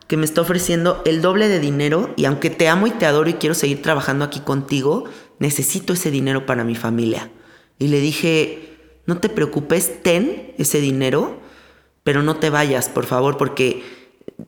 [0.06, 3.30] que me está ofreciendo el doble de dinero y aunque te amo y te adoro
[3.30, 5.04] y quiero seguir trabajando aquí contigo,
[5.38, 7.30] necesito ese dinero para mi familia.
[7.78, 11.40] Y le dije, no te preocupes, ten ese dinero,
[12.04, 13.82] pero no te vayas, por favor, porque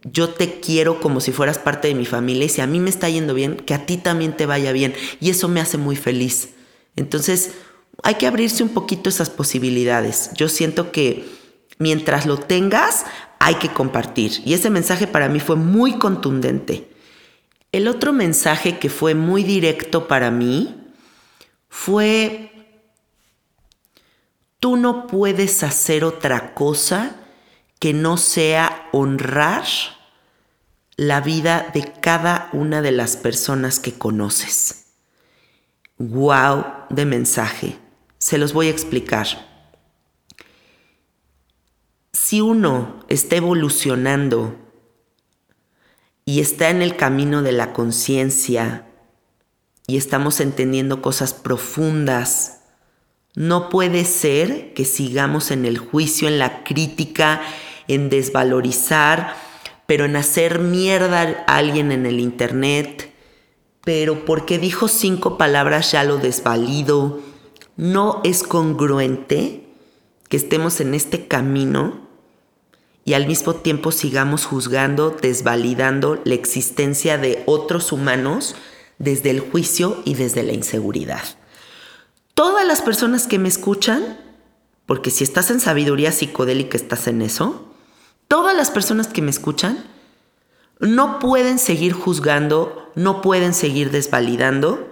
[0.05, 2.91] yo te quiero como si fueras parte de mi familia y si a mí me
[2.91, 4.95] está yendo bien, que a ti también te vaya bien.
[5.21, 6.51] Y eso me hace muy feliz.
[6.97, 7.53] Entonces,
[8.03, 10.31] hay que abrirse un poquito esas posibilidades.
[10.35, 11.25] Yo siento que
[11.79, 13.07] mientras lo tengas,
[13.39, 14.43] hay que compartir.
[14.45, 16.89] Y ese mensaje para mí fue muy contundente.
[17.73, 20.77] El otro mensaje que fue muy directo para mí
[21.69, 22.53] fue,
[24.61, 27.24] tú no puedes hacer otra cosa
[27.85, 29.67] que no sea honrar
[30.97, 34.87] la vida de cada una de las personas que conoces.
[35.99, 36.65] ¡Wow!
[36.89, 37.77] de mensaje.
[38.17, 39.27] Se los voy a explicar.
[42.15, 44.57] Si uno está evolucionando
[46.25, 48.87] y está en el camino de la conciencia
[49.87, 52.61] y estamos entendiendo cosas profundas,
[53.35, 57.43] no puede ser que sigamos en el juicio, en la crítica,
[57.89, 59.35] en desvalorizar,
[59.87, 63.13] pero en hacer mierda a alguien en el internet,
[63.85, 67.21] pero porque dijo cinco palabras ya lo desvalido.
[67.77, 69.67] No es congruente
[70.29, 72.05] que estemos en este camino
[73.05, 78.55] y al mismo tiempo sigamos juzgando, desvalidando la existencia de otros humanos
[78.99, 81.23] desde el juicio y desde la inseguridad.
[82.33, 84.19] Todas las personas que me escuchan,
[84.87, 87.74] porque si estás en sabiduría psicodélica estás en eso,
[88.29, 89.85] todas las personas que me escuchan
[90.81, 94.89] no pueden seguir juzgando, no pueden seguir desvalidando,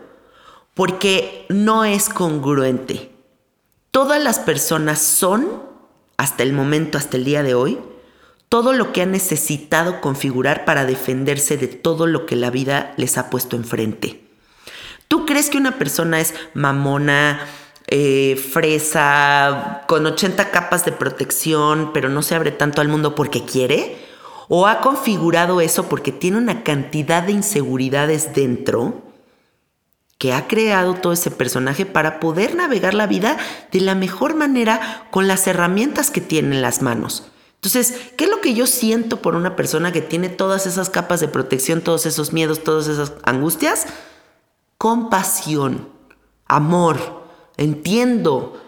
[0.74, 3.10] porque no es congruente.
[3.90, 5.62] Todas las personas son,
[6.16, 7.78] hasta el momento, hasta el día de hoy,
[8.48, 13.18] todo lo que han necesitado configurar para defenderse de todo lo que la vida les
[13.18, 14.22] ha puesto enfrente.
[15.08, 17.40] ¿Tú crees que una persona es mamona,
[17.94, 23.44] eh, fresa, con 80 capas de protección, pero no se abre tanto al mundo porque
[23.44, 23.98] quiere?
[24.48, 29.02] ¿O ha configurado eso porque tiene una cantidad de inseguridades dentro
[30.16, 33.36] que ha creado todo ese personaje para poder navegar la vida
[33.72, 37.30] de la mejor manera con las herramientas que tiene en las manos?
[37.56, 41.20] Entonces, ¿qué es lo que yo siento por una persona que tiene todas esas capas
[41.20, 43.84] de protección, todos esos miedos, todas esas angustias?
[44.78, 45.90] Compasión,
[46.46, 47.21] amor,
[47.56, 48.60] entiendo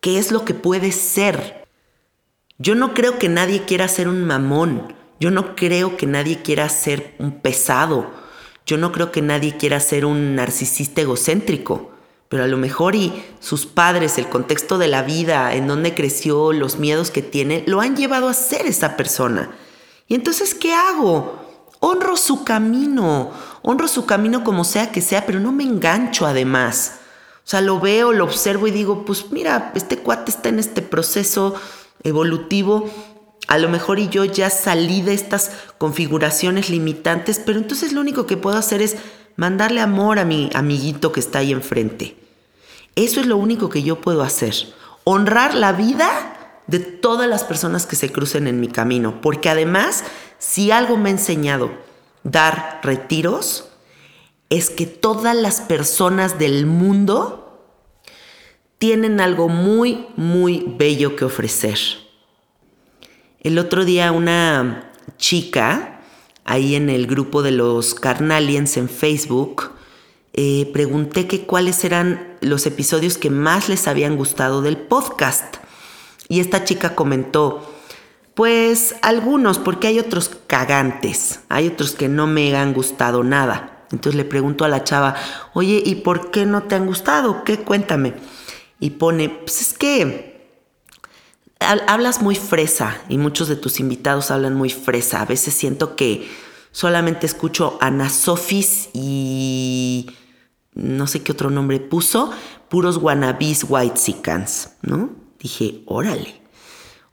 [0.00, 1.66] qué es lo que puede ser.
[2.58, 6.68] Yo no creo que nadie quiera ser un mamón, yo no creo que nadie quiera
[6.68, 8.10] ser un pesado,
[8.64, 11.90] yo no creo que nadie quiera ser un narcisista egocéntrico,
[12.28, 16.52] pero a lo mejor y sus padres, el contexto de la vida, en donde creció,
[16.52, 19.50] los miedos que tiene, lo han llevado a ser esa persona.
[20.08, 21.38] Y entonces, ¿qué hago?
[21.80, 23.30] Honro su camino,
[23.62, 27.00] honro su camino como sea que sea, pero no me engancho además.
[27.46, 30.82] O sea, lo veo, lo observo y digo, pues mira, este cuate está en este
[30.82, 31.54] proceso
[32.02, 32.90] evolutivo.
[33.46, 38.26] A lo mejor y yo ya salí de estas configuraciones limitantes, pero entonces lo único
[38.26, 38.96] que puedo hacer es
[39.36, 42.16] mandarle amor a mi amiguito que está ahí enfrente.
[42.96, 44.52] Eso es lo único que yo puedo hacer.
[45.04, 49.20] Honrar la vida de todas las personas que se crucen en mi camino.
[49.20, 50.02] Porque además,
[50.38, 51.70] si algo me ha enseñado
[52.24, 53.65] dar retiros,
[54.50, 57.46] es que todas las personas del mundo
[58.78, 61.78] tienen algo muy, muy bello que ofrecer.
[63.40, 66.00] El otro día una chica,
[66.44, 69.70] ahí en el grupo de los Carnalians en Facebook,
[70.32, 75.56] eh, pregunté que cuáles eran los episodios que más les habían gustado del podcast.
[76.28, 77.74] Y esta chica comentó,
[78.34, 83.75] pues algunos, porque hay otros cagantes, hay otros que no me han gustado nada.
[83.92, 85.14] Entonces le pregunto a la chava,
[85.54, 87.44] oye, ¿y por qué no te han gustado?
[87.44, 87.58] ¿Qué?
[87.58, 88.14] Cuéntame.
[88.80, 90.36] Y pone, pues es que
[91.60, 95.22] hablas muy fresa y muchos de tus invitados hablan muy fresa.
[95.22, 96.28] A veces siento que
[96.72, 97.78] solamente escucho
[98.10, 100.10] Sofis y
[100.74, 102.30] no sé qué otro nombre puso,
[102.68, 105.10] puros wannabes white sicans, ¿no?
[105.38, 106.40] Dije, órale.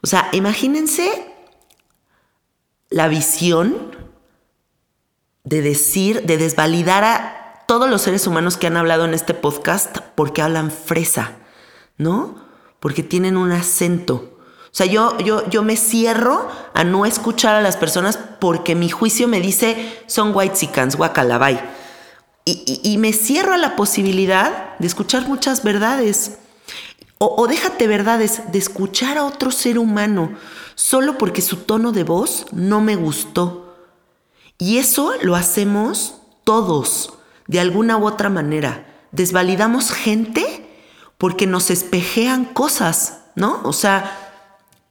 [0.01, 1.33] O sea, imagínense
[2.89, 3.92] la visión
[5.43, 9.97] de decir, de desvalidar a todos los seres humanos que han hablado en este podcast
[10.15, 11.33] porque hablan fresa,
[11.97, 12.35] ¿no?
[12.79, 14.37] Porque tienen un acento.
[14.65, 18.89] O sea, yo, yo, yo me cierro a no escuchar a las personas porque mi
[18.89, 21.59] juicio me dice son white sicans, guacalabay.
[22.45, 26.39] Y, y, me cierro a la posibilidad de escuchar muchas verdades.
[27.17, 30.35] O, o déjate verdades, de escuchar a otro ser humano
[30.75, 33.62] solo porque su tono de voz no me gustó
[34.57, 37.13] y eso lo hacemos todos,
[37.47, 38.85] de alguna u otra manera.
[39.11, 40.65] Desvalidamos gente
[41.17, 43.61] porque nos espejean cosas, ¿no?
[43.63, 44.33] O sea,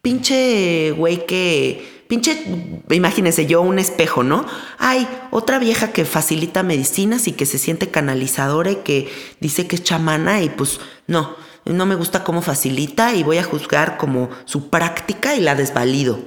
[0.01, 2.45] pinche güey que pinche,
[2.91, 4.45] imagínense yo un espejo, ¿no?
[4.77, 9.11] Hay otra vieja que facilita medicinas y que se siente canalizadora y que
[9.41, 11.35] dice que es chamana y pues no,
[11.65, 16.19] no me gusta cómo facilita y voy a juzgar como su práctica y la desvalido.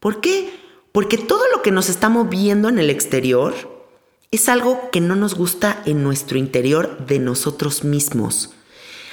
[0.00, 0.65] ¿Por qué?
[0.96, 3.52] Porque todo lo que nos estamos viendo en el exterior
[4.30, 8.54] es algo que no nos gusta en nuestro interior de nosotros mismos.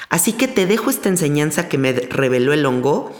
[0.07, 3.11] Así que te dejo esta enseñanza que me reveló el hongo.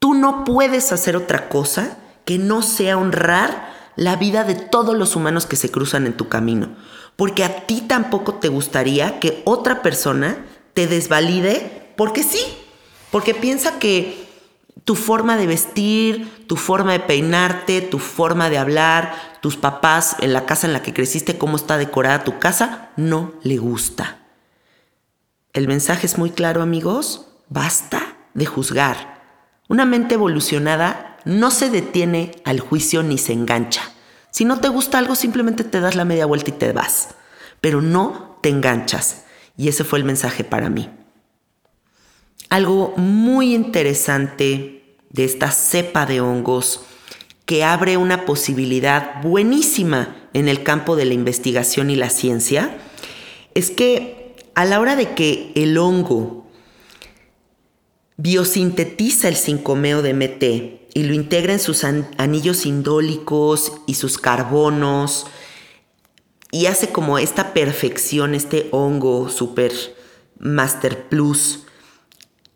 [0.00, 5.14] Tú no puedes hacer otra cosa que no sea honrar la vida de todos los
[5.14, 6.74] humanos que se cruzan en tu camino.
[7.14, 12.40] Porque a ti tampoco te gustaría que otra persona te desvalide porque sí.
[13.12, 14.23] Porque piensa que
[14.82, 20.32] tu forma de vestir, tu forma de peinarte, tu forma de hablar, tus papás en
[20.32, 24.18] la casa en la que creciste, cómo está decorada tu casa, no le gusta.
[25.52, 29.22] El mensaje es muy claro amigos, basta de juzgar.
[29.68, 33.82] Una mente evolucionada no se detiene al juicio ni se engancha.
[34.30, 37.10] Si no te gusta algo, simplemente te das la media vuelta y te vas.
[37.60, 39.24] Pero no te enganchas.
[39.56, 40.90] Y ese fue el mensaje para mí.
[42.48, 46.82] Algo muy interesante de esta cepa de hongos
[47.46, 52.78] que abre una posibilidad buenísima en el campo de la investigación y la ciencia
[53.54, 56.46] es que a la hora de que el hongo
[58.16, 65.26] biosintetiza el 5-meo de MT y lo integra en sus anillos indólicos y sus carbonos
[66.50, 69.72] y hace como esta perfección, este hongo super
[70.38, 71.63] master plus,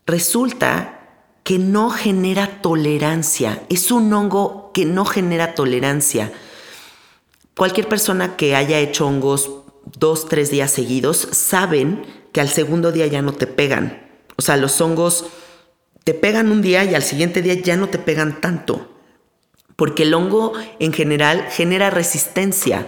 [0.09, 0.99] resulta
[1.43, 3.63] que no genera tolerancia.
[3.69, 6.31] Es un hongo que no genera tolerancia.
[7.55, 9.51] Cualquier persona que haya hecho hongos
[9.97, 14.07] dos, tres días seguidos, saben que al segundo día ya no te pegan.
[14.37, 15.25] O sea, los hongos
[16.03, 18.89] te pegan un día y al siguiente día ya no te pegan tanto,
[19.75, 22.87] porque el hongo en general genera resistencia.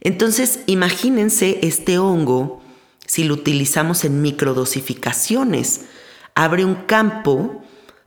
[0.00, 2.60] Entonces, imagínense este hongo
[3.06, 5.82] si lo utilizamos en microdosificaciones.
[6.34, 7.62] Abre un campo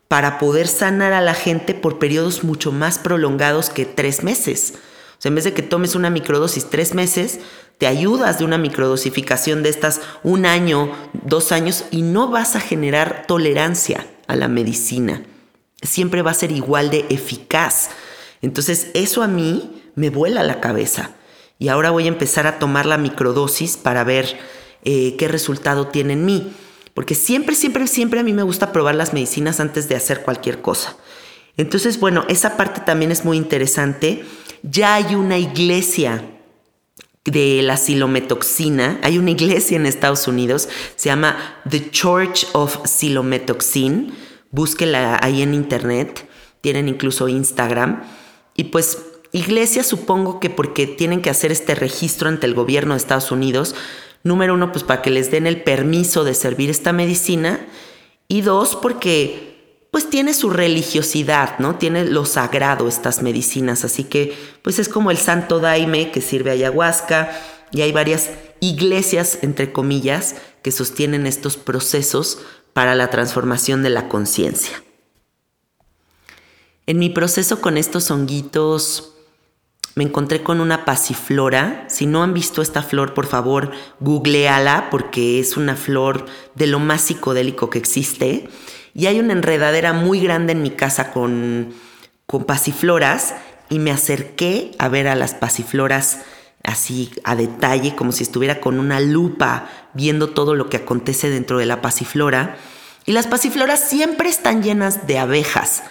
[0.08, 4.74] para poder sanar a la gente por periodos mucho más prolongados que tres meses.
[5.18, 7.40] O sea, en vez de que tomes una microdosis tres meses,
[7.78, 12.60] te ayudas de una microdosificación de estas un año, dos años y no vas a
[12.60, 15.24] generar tolerancia a la medicina.
[15.82, 17.90] Siempre va a ser igual de eficaz.
[18.42, 21.12] Entonces eso a mí me vuela la cabeza.
[21.60, 24.38] Y ahora voy a empezar a tomar la microdosis para ver
[24.84, 26.54] eh, qué resultado tiene en mí.
[26.98, 30.64] Porque siempre, siempre, siempre a mí me gusta probar las medicinas antes de hacer cualquier
[30.64, 30.98] cosa.
[31.56, 34.26] Entonces, bueno, esa parte también es muy interesante.
[34.64, 36.24] Ya hay una iglesia
[37.24, 39.00] de la silometoxina.
[39.04, 41.38] Hay una iglesia en Estados Unidos, se llama
[41.70, 44.16] The Church of Silometoxin.
[44.50, 46.28] Búsquela ahí en internet.
[46.62, 48.02] Tienen incluso Instagram.
[48.56, 48.98] Y pues
[49.32, 53.76] iglesia supongo que porque tienen que hacer este registro ante el gobierno de Estados Unidos.
[54.28, 57.66] Número uno, pues para que les den el permiso de servir esta medicina.
[58.28, 61.78] Y dos, porque pues tiene su religiosidad, ¿no?
[61.78, 66.52] Tiene lo sagrado estas medicinas, así que pues es como el santo daime que sirve
[66.52, 67.32] ayahuasca
[67.72, 72.40] y hay varias iglesias, entre comillas, que sostienen estos procesos
[72.74, 74.84] para la transformación de la conciencia.
[76.86, 79.14] En mi proceso con estos honguitos
[79.98, 81.86] me encontré con una pasiflora.
[81.88, 86.78] Si no han visto esta flor, por favor, googleala porque es una flor de lo
[86.78, 88.48] más psicodélico que existe
[88.94, 91.74] y hay una enredadera muy grande en mi casa con,
[92.28, 93.34] con pasifloras
[93.70, 96.20] y me acerqué a ver a las pasifloras
[96.64, 101.58] así a detalle, como si estuviera con una lupa viendo todo lo que acontece dentro
[101.58, 102.56] de la pasiflora.
[103.08, 105.82] Y las pasifloras siempre están llenas de abejas.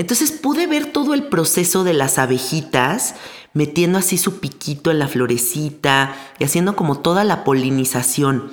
[0.00, 3.16] Entonces pude ver todo el proceso de las abejitas
[3.52, 8.50] metiendo así su piquito en la florecita y haciendo como toda la polinización.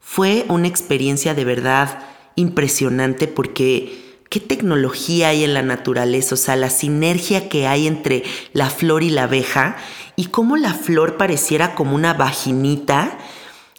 [0.00, 1.98] Fue una experiencia de verdad
[2.36, 8.22] impresionante porque qué tecnología hay en la naturaleza, o sea, la sinergia que hay entre
[8.54, 9.76] la flor y la abeja
[10.16, 13.18] y cómo la flor pareciera como una vaginita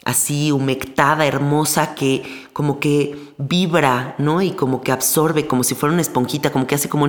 [0.09, 4.41] así humectada, hermosa, que como que vibra, ¿no?
[4.41, 7.07] Y como que absorbe, como si fuera una esponjita, como que hace como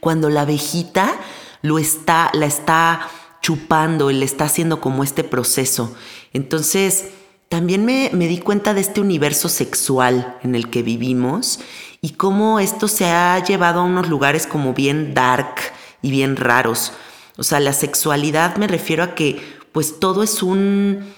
[0.00, 1.14] cuando la abejita
[1.62, 3.08] lo está, la está
[3.40, 5.94] chupando y le está haciendo como este proceso.
[6.32, 7.06] Entonces,
[7.48, 11.60] también me, di cuenta de este universo sexual en el que vivimos
[12.00, 15.54] y cómo esto se ha llevado a unos lugares como bien dark
[16.02, 16.92] y bien raros.
[17.36, 19.40] O sea, la sexualidad me refiero a que
[19.74, 21.12] pues todo es un,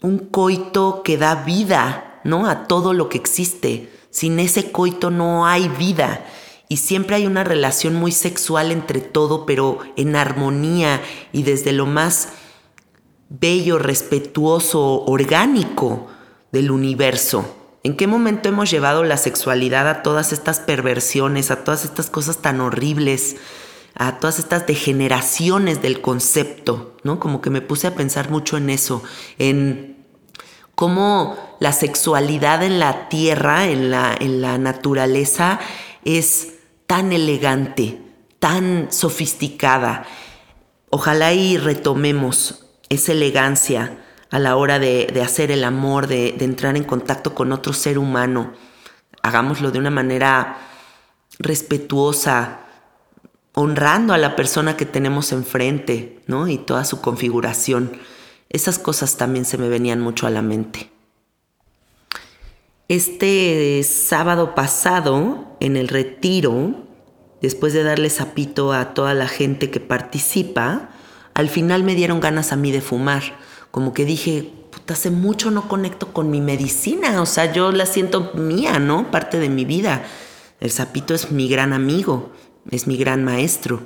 [0.00, 2.48] un coito que da vida, ¿no?
[2.48, 3.92] A todo lo que existe.
[4.08, 6.24] Sin ese coito no hay vida.
[6.70, 11.02] y siempre hay una relación muy sexual entre todo, pero en armonía
[11.32, 12.30] y desde lo más
[13.28, 16.06] bello, respetuoso, orgánico
[16.50, 17.56] del universo.
[17.82, 22.38] ¿En qué momento hemos llevado la sexualidad a todas estas perversiones, a todas estas cosas
[22.38, 23.36] tan horribles,
[23.98, 26.96] a todas estas degeneraciones del concepto?
[27.02, 27.20] ¿No?
[27.20, 29.02] Como que me puse a pensar mucho en eso,
[29.38, 30.04] en
[30.74, 35.58] cómo la sexualidad en la tierra, en la, en la naturaleza,
[36.04, 36.54] es
[36.86, 38.00] tan elegante,
[38.38, 40.04] tan sofisticada.
[40.90, 43.98] Ojalá y retomemos esa elegancia
[44.30, 47.98] a la hora de, hacer el amor, de, de, entrar en contacto con otro ser
[47.98, 48.52] humano.
[49.22, 50.58] Hagámoslo de una manera
[51.38, 52.60] respetuosa,
[53.58, 56.46] honrando a la persona que tenemos enfrente, ¿no?
[56.46, 57.90] Y toda su configuración.
[58.48, 60.92] Esas cosas también se me venían mucho a la mente.
[62.86, 66.72] Este sábado pasado, en el retiro,
[67.42, 70.90] después de darle sapito a toda la gente que participa,
[71.34, 73.24] al final me dieron ganas a mí de fumar.
[73.72, 77.86] Como que dije, puta, hace mucho no conecto con mi medicina, o sea, yo la
[77.86, 79.10] siento mía, ¿no?
[79.10, 80.04] Parte de mi vida.
[80.60, 82.30] El sapito es mi gran amigo,
[82.70, 83.82] es mi gran maestro.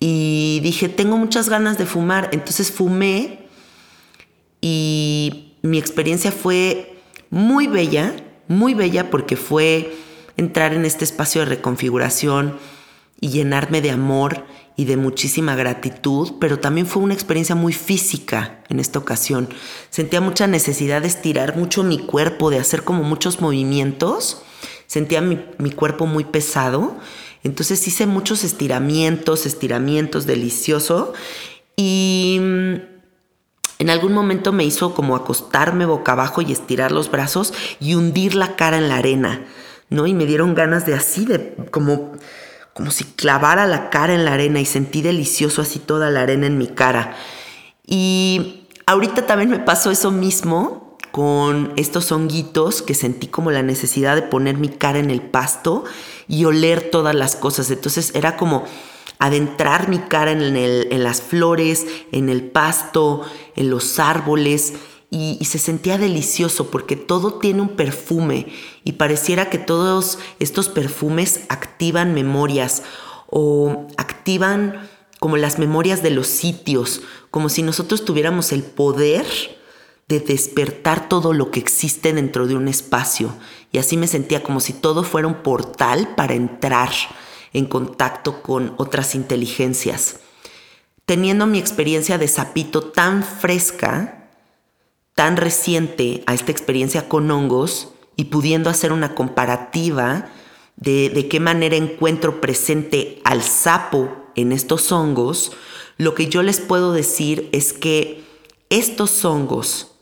[0.00, 3.48] Y dije, tengo muchas ganas de fumar, entonces fumé
[4.60, 6.98] y mi experiencia fue
[7.30, 8.14] muy bella,
[8.48, 9.96] muy bella porque fue
[10.36, 12.58] entrar en este espacio de reconfiguración
[13.20, 14.44] y llenarme de amor
[14.76, 19.48] y de muchísima gratitud, pero también fue una experiencia muy física en esta ocasión.
[19.90, 24.42] Sentía mucha necesidad de estirar mucho mi cuerpo, de hacer como muchos movimientos.
[24.86, 26.96] Sentía mi, mi cuerpo muy pesado.
[27.44, 31.12] Entonces hice muchos estiramientos, estiramientos, delicioso.
[31.76, 32.74] Y mm,
[33.78, 38.34] en algún momento me hizo como acostarme boca abajo y estirar los brazos y hundir
[38.34, 39.44] la cara en la arena,
[39.90, 40.06] ¿no?
[40.06, 42.12] Y me dieron ganas de así, de como,
[42.72, 46.46] como si clavara la cara en la arena y sentí delicioso así toda la arena
[46.46, 47.14] en mi cara.
[47.86, 54.16] Y ahorita también me pasó eso mismo con estos honguitos que sentí como la necesidad
[54.16, 55.84] de poner mi cara en el pasto
[56.28, 57.70] y oler todas las cosas.
[57.70, 58.64] Entonces era como
[59.18, 63.22] adentrar mi cara en, las flores, en el pasto,
[63.56, 64.74] en los árboles.
[65.10, 68.48] Y, y, se sentía delicioso porque todo tiene un perfume
[68.82, 72.82] y pareciera que todos estos perfumes activan memorias
[73.28, 74.88] o activan
[75.20, 79.24] como las memorias de los sitios, como si nosotros tuviéramos el poder
[80.08, 83.34] de despertar todo lo que existe dentro de un espacio.
[83.72, 86.90] Y así me sentía como si todo fuera un portal para entrar
[87.52, 90.16] en contacto con otras inteligencias.
[91.06, 94.28] Teniendo mi experiencia de sapito tan fresca,
[95.14, 100.28] tan reciente a esta experiencia con hongos y pudiendo hacer una comparativa
[100.76, 105.52] de, de qué manera encuentro presente al sapo en estos hongos,
[105.96, 108.24] lo que yo les puedo decir es que
[108.70, 109.93] estos hongos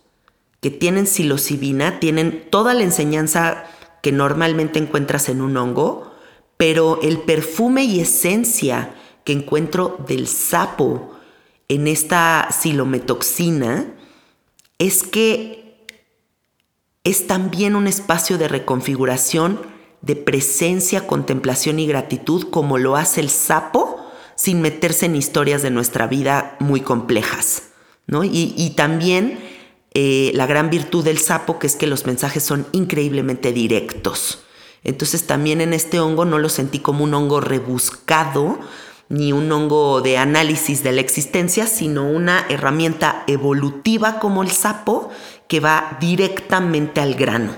[0.62, 3.64] que tienen psilocibina tienen toda la enseñanza
[4.02, 6.10] que normalmente encuentras en un hongo,
[6.56, 8.94] pero el perfume y esencia
[9.24, 11.12] que encuentro del sapo
[11.68, 13.92] en esta silometoxina
[14.78, 15.86] es que
[17.04, 19.60] es también un espacio de reconfiguración,
[20.00, 23.98] de presencia, contemplación y gratitud como lo hace el sapo
[24.36, 27.70] sin meterse en historias de nuestra vida muy complejas.
[28.06, 28.24] ¿no?
[28.24, 29.38] Y, también
[29.95, 34.43] eh, la gran virtud del sapo, que es que los mensajes son increíblemente directos.
[34.84, 38.59] Entonces también en este hongo no lo sentí como un hongo rebuscado,
[39.09, 45.11] ni un hongo de análisis de la existencia, sino una herramienta evolutiva como el sapo
[45.49, 47.55] que va directamente al grano.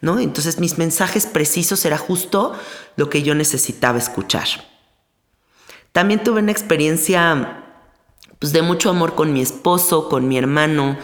[0.00, 0.20] ¿no?
[0.20, 2.52] Entonces mis mensajes precisos era justo
[2.96, 4.46] lo que yo necesitaba escuchar.
[5.92, 7.64] También tuve una experiencia
[8.38, 10.98] pues, de mucho amor con mi esposo, con mi hermano,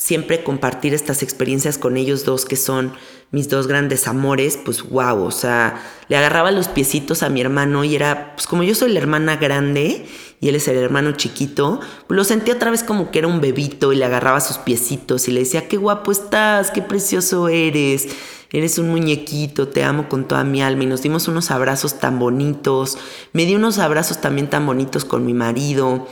[0.00, 2.94] siempre compartir estas experiencias con ellos dos que son
[3.32, 5.78] mis dos grandes amores, pues wow, o sea,
[6.08, 9.36] le agarraba los piecitos a mi hermano y era, pues como yo soy la hermana
[9.36, 10.06] grande
[10.40, 13.42] y él es el hermano chiquito, pues lo sentía otra vez como que era un
[13.42, 18.08] bebito y le agarraba sus piecitos y le decía, qué guapo estás, qué precioso eres,
[18.52, 22.18] eres un muñequito, te amo con toda mi alma y nos dimos unos abrazos tan
[22.18, 22.96] bonitos,
[23.34, 26.08] me di unos abrazos también tan bonitos con mi marido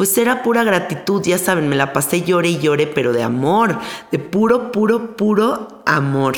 [0.00, 3.78] pues era pura gratitud, ya saben, me la pasé llore y llore, pero de amor,
[4.10, 6.36] de puro, puro, puro amor.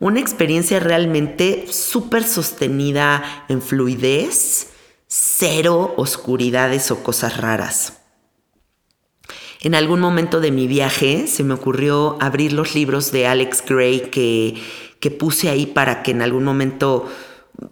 [0.00, 4.66] Una experiencia realmente súper sostenida en fluidez,
[5.06, 8.02] cero oscuridades o cosas raras.
[9.62, 14.10] En algún momento de mi viaje se me ocurrió abrir los libros de Alex Gray
[14.10, 14.62] que,
[15.00, 17.10] que puse ahí para que en algún momento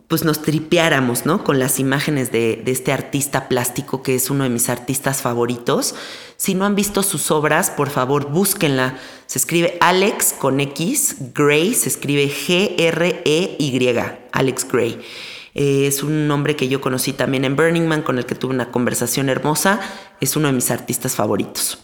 [0.09, 1.45] pues nos tripeáramos, ¿no?
[1.45, 5.95] Con las imágenes de, este artista plástico que es uno de mis artistas favoritos.
[6.37, 8.99] Si no han visto sus obras, por favor, búsquenla.
[9.27, 13.99] Se escribe Alex con X, Gray, se escribe G-R-E-Y,
[14.33, 15.01] Alex Gray.
[15.55, 18.55] Eh, es un hombre que yo conocí también en Burning Man, con el que tuve
[18.55, 19.81] una conversación hermosa.
[20.21, 21.79] Es uno de mis artistas favoritos.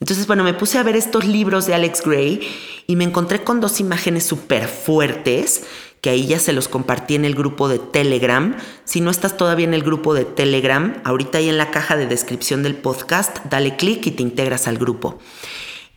[0.00, 2.40] Entonces, bueno, me puse a ver estos libros de Alex Gray
[2.86, 5.64] y me encontré con dos imágenes súper fuertes
[6.00, 8.56] que ahí ya se los compartí en el grupo de Telegram.
[8.84, 12.06] Si no estás todavía en el grupo de Telegram, ahorita ahí en la caja de
[12.06, 15.18] descripción del podcast, dale clic y te integras al grupo.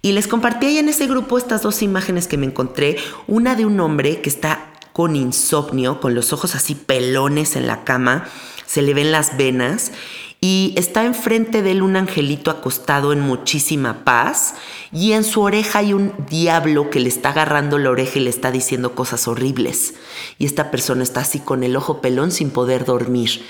[0.01, 2.97] Y les compartí ahí en ese grupo estas dos imágenes que me encontré.
[3.27, 7.83] Una de un hombre que está con insomnio, con los ojos así pelones en la
[7.83, 8.25] cama,
[8.65, 9.91] se le ven las venas
[10.43, 14.55] y está enfrente de él un angelito acostado en muchísima paz
[14.91, 18.31] y en su oreja hay un diablo que le está agarrando la oreja y le
[18.31, 19.93] está diciendo cosas horribles.
[20.39, 23.45] Y esta persona está así con el ojo pelón sin poder dormir.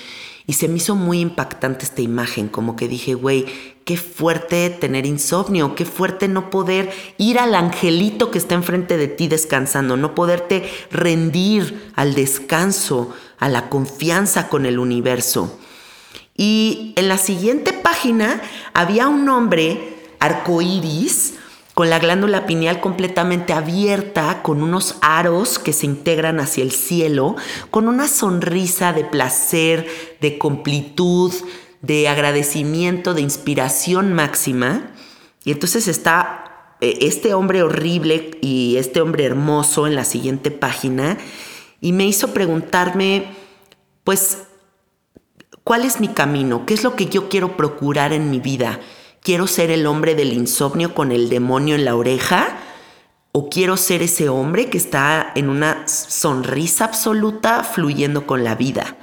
[0.46, 3.46] Y se me hizo muy impactante esta imagen, como que dije, güey,
[3.86, 9.08] qué fuerte tener insomnio, qué fuerte no poder ir al angelito que está enfrente de
[9.08, 15.58] ti descansando, no poderte rendir al descanso, a la confianza con el universo.
[16.36, 18.40] Y en la siguiente página
[18.72, 21.34] había un hombre arcoíris
[21.74, 27.36] con la glándula pineal completamente abierta, con unos aros que se integran hacia el cielo,
[27.70, 29.86] con una sonrisa de placer,
[30.20, 31.32] de completud,
[31.80, 34.90] de agradecimiento, de inspiración máxima.
[35.44, 41.16] Y entonces está eh, este hombre horrible y este hombre hermoso en la siguiente página
[41.80, 43.26] y me hizo preguntarme,
[44.04, 44.44] pues,
[45.64, 46.66] ¿Cuál es mi camino?
[46.66, 48.80] ¿Qué es lo que yo quiero procurar en mi vida?
[49.22, 52.58] ¿Quiero ser el hombre del insomnio con el demonio en la oreja?
[53.30, 58.96] ¿O quiero ser ese hombre que está en una sonrisa absoluta fluyendo con la vida?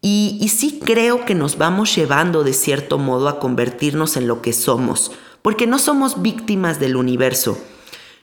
[0.00, 4.42] Y, y, sí creo que nos vamos llevando de cierto modo a convertirnos en lo
[4.42, 5.10] que somos,
[5.42, 7.58] porque no somos víctimas del universo.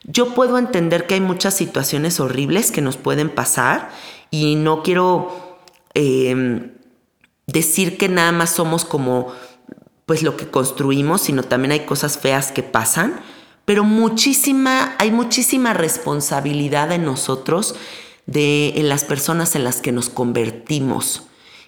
[0.03, 3.89] Yo puedo entender que hay muchas situaciones horribles que nos pueden pasar
[4.32, 5.60] y no quiero
[5.95, 6.72] eh,
[7.48, 9.34] decir que nada más somos como
[10.06, 13.20] pues lo que construimos, sino también hay cosas feas que pasan,
[13.66, 17.76] pero muchísima, hay muchísima responsabilidad en nosotros,
[18.28, 21.24] de, en las personas en las que nos convertimos.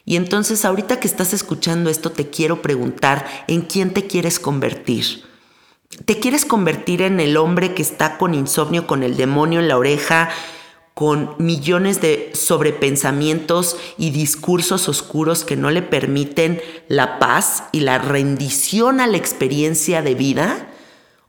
[0.06, 5.24] Y entonces ahorita que estás escuchando esto, te quiero preguntar, ¿en quién te quieres convertir?
[6.06, 9.78] ¿Te quieres convertir en el hombre que está con insomnio, con el demonio en la
[9.78, 10.30] oreja,
[10.98, 18.00] con millones de sobrepensamientos y discursos oscuros que no le permiten la paz y la
[18.00, 20.72] rendición a la experiencia de vida?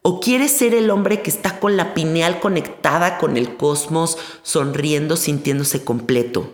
[0.00, 5.18] ¿O quieres ser el hombre que está con la pineal conectada con el cosmos, sonriendo,
[5.18, 6.50] sintiéndose completo?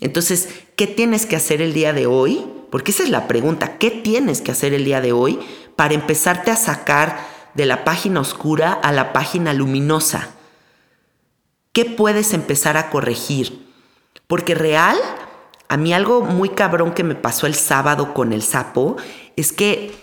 [0.00, 2.44] Entonces, ¿qué tienes que hacer el día de hoy?
[2.72, 5.38] Porque esa es la pregunta, ¿qué tienes que hacer el día de hoy
[5.76, 10.30] para empezarte a sacar de la página oscura a la página luminosa?
[11.72, 13.66] ¿Qué puedes empezar a corregir?
[14.26, 14.98] Porque real,
[15.68, 18.96] a mí algo muy cabrón que me pasó el sábado con el sapo
[19.36, 19.94] es que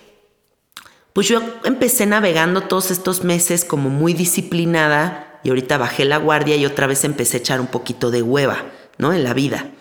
[1.12, 6.56] pues yo empecé navegando todos estos meses como muy disciplinada y ahorita bajé la guardia
[6.56, 8.66] y otra vez empecé a echar un poquito de hueva,
[8.98, 9.14] ¿no?
[9.14, 9.72] En la vida.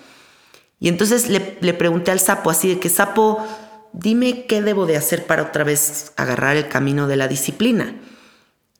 [0.81, 3.47] Y entonces le, le pregunté al sapo así de que, sapo,
[3.93, 7.97] dime qué debo de hacer para otra vez agarrar el camino de la disciplina.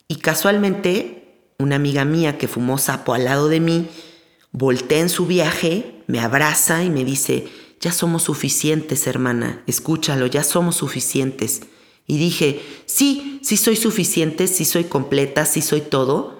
[0.07, 1.26] Y casualmente
[1.59, 3.89] una amiga mía que fumó sapo al lado de mí,
[4.51, 7.47] voltea en su viaje, me abraza y me dice,
[7.79, 11.61] ya somos suficientes, hermana, escúchalo, ya somos suficientes.
[12.05, 16.39] Y dije, sí, sí soy suficiente, sí soy completa, sí soy todo,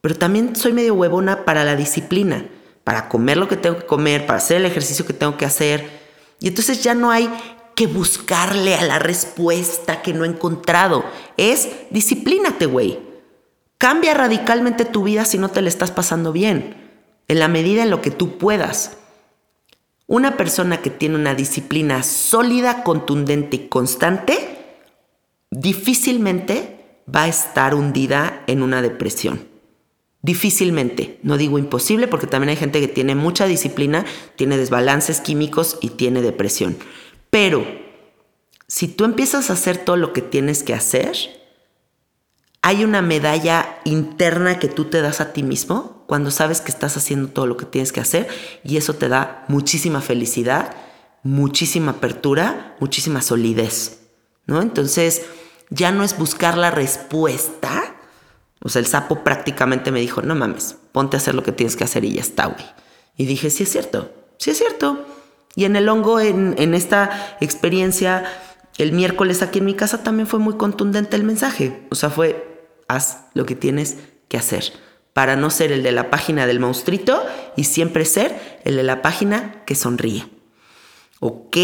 [0.00, 2.48] pero también soy medio huevona para la disciplina,
[2.82, 5.88] para comer lo que tengo que comer, para hacer el ejercicio que tengo que hacer.
[6.40, 7.30] Y entonces ya no hay
[7.76, 11.04] que buscarle a la respuesta que no he encontrado.
[11.36, 13.05] Es disciplínate, güey.
[13.78, 16.74] Cambia radicalmente tu vida si no te le estás pasando bien,
[17.28, 18.96] en la medida en lo que tú puedas.
[20.06, 24.56] Una persona que tiene una disciplina sólida, contundente y constante,
[25.50, 29.46] difícilmente va a estar hundida en una depresión.
[30.22, 34.04] Difícilmente, no digo imposible porque también hay gente que tiene mucha disciplina,
[34.36, 36.76] tiene desbalances químicos y tiene depresión.
[37.30, 37.64] Pero
[38.66, 41.16] si tú empiezas a hacer todo lo que tienes que hacer,
[42.66, 46.96] hay una medalla interna que tú te das a ti mismo cuando sabes que estás
[46.96, 48.26] haciendo todo lo que tienes que hacer
[48.64, 50.74] y eso te da muchísima felicidad,
[51.22, 54.00] muchísima apertura, muchísima solidez,
[54.46, 54.62] ¿no?
[54.62, 55.22] Entonces,
[55.70, 57.94] ya no es buscar la respuesta.
[58.60, 61.76] O sea, el sapo prácticamente me dijo, no mames, ponte a hacer lo que tienes
[61.76, 62.66] que hacer y ya está, güey.
[63.16, 65.06] Y dije, sí es cierto, sí es cierto.
[65.54, 68.24] Y en el hongo, en, en esta experiencia,
[68.76, 71.86] el miércoles aquí en mi casa también fue muy contundente el mensaje.
[71.90, 72.55] O sea, fue,
[72.88, 73.96] haz lo que tienes
[74.28, 74.72] que hacer
[75.16, 77.24] para no ser el de la página del monstruito
[77.56, 80.26] y siempre ser el de la página que sonríe.
[81.20, 81.56] ¿Ok?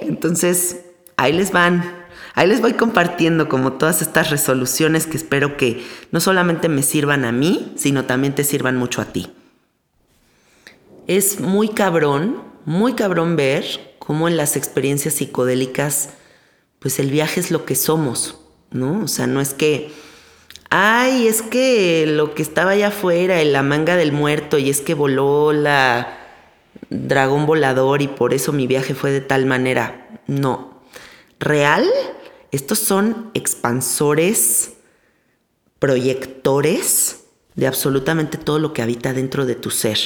[0.00, 0.80] Entonces,
[1.16, 2.00] ahí les van.
[2.34, 7.24] Ahí les voy compartiendo como todas estas resoluciones que espero que no solamente me sirvan
[7.24, 9.32] a mí, sino también te sirvan mucho a ti.
[11.06, 16.10] Es muy cabrón, muy cabrón ver cómo en las experiencias psicodélicas,
[16.80, 18.40] pues el viaje es lo que somos,
[18.72, 19.04] ¿no?
[19.04, 19.92] O sea, no es que,
[20.70, 24.80] ay, es que lo que estaba allá afuera, en la manga del muerto, y es
[24.80, 26.16] que voló la
[26.88, 30.08] dragón volador y por eso mi viaje fue de tal manera.
[30.26, 30.82] No.
[31.38, 31.88] Real,
[32.52, 34.74] estos son expansores,
[35.78, 39.98] proyectores de absolutamente todo lo que habita dentro de tu ser.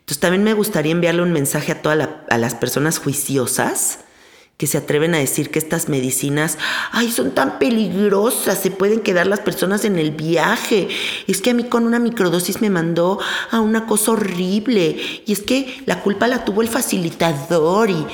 [0.00, 4.00] Entonces también me gustaría enviarle un mensaje a todas las personas juiciosas
[4.56, 6.56] que se atreven a decir que estas medicinas,
[6.90, 10.88] ay, son tan peligrosas, se pueden quedar las personas en el viaje.
[11.26, 13.18] Es que a mí con una microdosis me mandó
[13.50, 14.96] a una cosa horrible.
[15.26, 18.06] Y es que la culpa la tuvo el facilitador y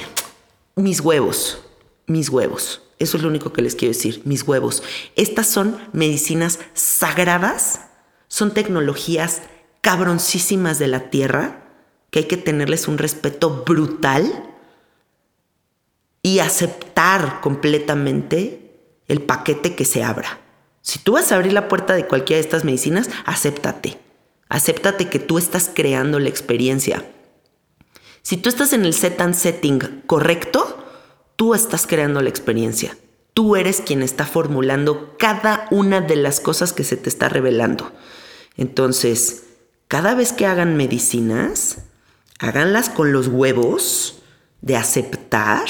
[0.74, 1.60] mis huevos,
[2.06, 2.82] mis huevos.
[2.98, 4.82] Eso es lo único que les quiero decir, mis huevos.
[5.14, 7.80] Estas son medicinas sagradas,
[8.26, 9.42] son tecnologías
[9.80, 11.62] cabroncísimas de la tierra
[12.10, 14.51] que hay que tenerles un respeto brutal
[16.22, 18.62] y aceptar completamente
[19.08, 20.40] el paquete que se abra.
[20.80, 23.98] Si tú vas a abrir la puerta de cualquiera de estas medicinas, acéptate.
[24.48, 27.04] Acéptate que tú estás creando la experiencia.
[28.22, 30.84] Si tú estás en el set and setting correcto,
[31.36, 32.96] tú estás creando la experiencia.
[33.34, 37.92] Tú eres quien está formulando cada una de las cosas que se te está revelando.
[38.56, 39.44] Entonces,
[39.88, 41.78] cada vez que hagan medicinas,
[42.38, 44.22] háganlas con los huevos
[44.60, 45.66] de aceptar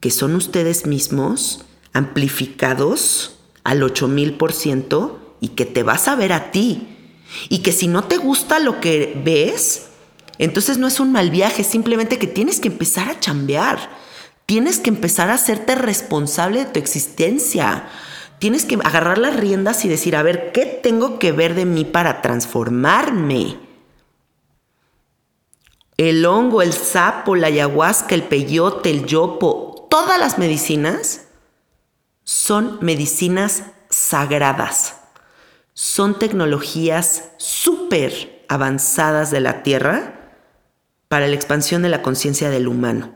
[0.00, 6.96] que son ustedes mismos amplificados al 8000% y que te vas a ver a ti.
[7.48, 9.88] Y que si no te gusta lo que ves,
[10.38, 13.90] entonces no es un mal viaje, simplemente que tienes que empezar a chambear.
[14.46, 17.88] Tienes que empezar a hacerte responsable de tu existencia.
[18.38, 21.84] Tienes que agarrar las riendas y decir, a ver, ¿qué tengo que ver de mí
[21.84, 23.58] para transformarme?
[26.08, 31.26] el hongo, el sapo, la ayahuasca, el peyote, el yopo, todas las medicinas
[32.24, 34.96] son medicinas sagradas.
[35.74, 40.32] Son tecnologías súper avanzadas de la Tierra
[41.08, 43.12] para la expansión de la conciencia del humano.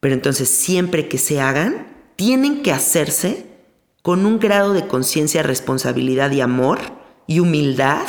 [0.00, 3.46] Pero entonces siempre que se hagan, tienen que hacerse
[4.02, 6.78] con un grado de conciencia, responsabilidad y amor
[7.26, 8.06] y humildad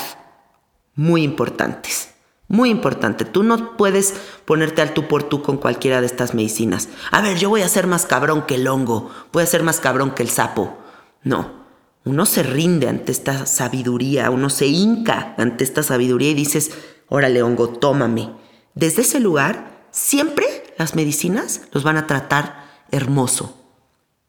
[0.96, 2.15] muy importantes.
[2.48, 4.14] Muy importante, tú no puedes
[4.46, 6.90] ponerte al tú por tú con cualquiera de estas medicinas.
[7.12, 9.80] A ver, yo voy a ser más cabrón que el hongo, voy a ser más
[9.80, 10.78] cabrón que el sapo.
[11.24, 11.66] No,
[12.04, 16.72] uno se rinde ante esta sabiduría, uno se hinca ante esta sabiduría y dices,
[17.10, 18.30] órale hongo, tómame.
[18.76, 20.46] Desde ese lugar, siempre
[20.78, 23.58] las medicinas los van a tratar hermoso,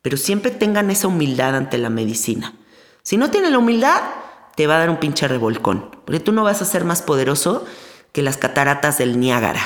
[0.00, 2.54] pero siempre tengan esa humildad ante la medicina.
[3.02, 4.00] Si no tiene la humildad,
[4.56, 7.66] te va a dar un pinche revolcón, porque tú no vas a ser más poderoso
[8.16, 9.60] que las cataratas del Niágara.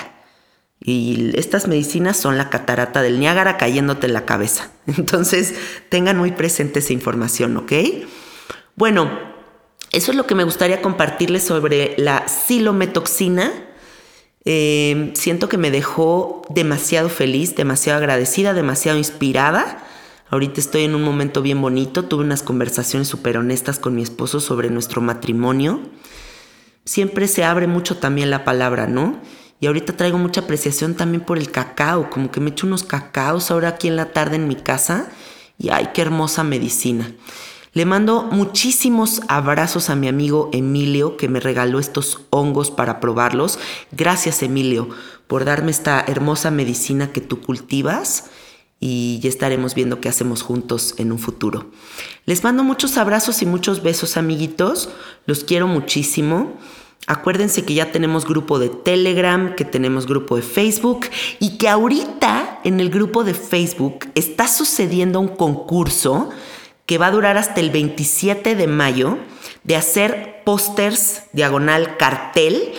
[0.81, 4.73] Y estas medicinas son la catarata del Niágara cayéndote en la cabeza.
[4.89, 5.55] Entonces,
[5.89, 7.73] tengan muy presente esa información, ¿ok?
[8.75, 9.09] Bueno,
[9.93, 13.53] eso es lo que me gustaría compartirles sobre la silometoxina.
[14.45, 19.87] Eh, siento que me dejó demasiado feliz, demasiado agradecida, demasiado inspirada.
[20.29, 22.07] Ahorita estoy en un momento bien bonito.
[22.07, 25.83] Tuve unas conversaciones súper honestas con mi esposo sobre nuestro matrimonio
[26.85, 29.21] siempre se abre mucho también la palabra, ¿no?
[29.61, 33.51] Y ahorita traigo mucha apreciación también por el cacao, como que me echo unos cacaos
[33.51, 35.11] ahora aquí en la tarde en mi casa
[35.59, 37.13] y ay, qué hermosa medicina.
[37.73, 43.61] Le mando muchísimos abrazos a mi amigo Emilio que me regaló estos hongos para probarlos.
[43.93, 44.89] Gracias Emilio
[45.29, 48.31] por darme esta hermosa medicina que tú cultivas
[48.81, 51.71] y ya estaremos viendo qué hacemos juntos en un futuro.
[52.25, 54.89] Les mando muchos abrazos y muchos besos amiguitos.
[55.27, 56.59] Los quiero muchísimo.
[57.07, 61.07] Acuérdense que ya tenemos grupo de Telegram, que tenemos grupo de Facebook
[61.39, 66.31] y que ahorita en el grupo de Facebook está sucediendo un concurso
[66.87, 69.19] que va a durar hasta el 27 de mayo
[69.63, 72.73] de hacer pósters diagonal cartel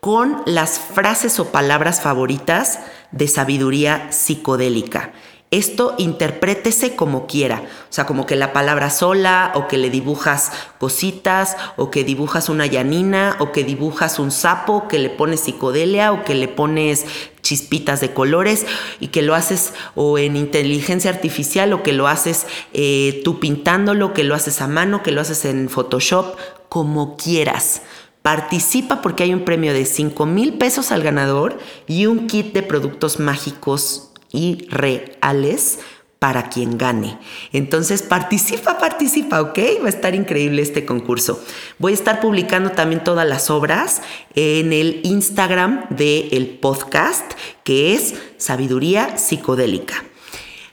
[0.00, 2.80] con las frases o palabras favoritas
[3.10, 5.12] de sabiduría psicodélica.
[5.50, 10.52] Esto interprétese como quiera, o sea, como que la palabra sola, o que le dibujas
[10.78, 16.12] cositas, o que dibujas una llanina, o que dibujas un sapo, que le pones psicodelia,
[16.12, 17.06] o que le pones
[17.40, 18.66] chispitas de colores
[19.00, 24.12] y que lo haces o en inteligencia artificial o que lo haces eh, tú pintándolo,
[24.12, 26.36] que lo haces a mano, que lo haces en Photoshop,
[26.68, 27.80] como quieras.
[28.20, 32.62] Participa porque hay un premio de 5 mil pesos al ganador y un kit de
[32.62, 35.78] productos mágicos y reales
[36.18, 37.18] para quien gane.
[37.52, 39.58] Entonces participa, participa, ¿ok?
[39.82, 41.40] Va a estar increíble este concurso.
[41.78, 44.02] Voy a estar publicando también todas las obras
[44.34, 50.04] en el Instagram del podcast, que es Sabiduría Psicodélica.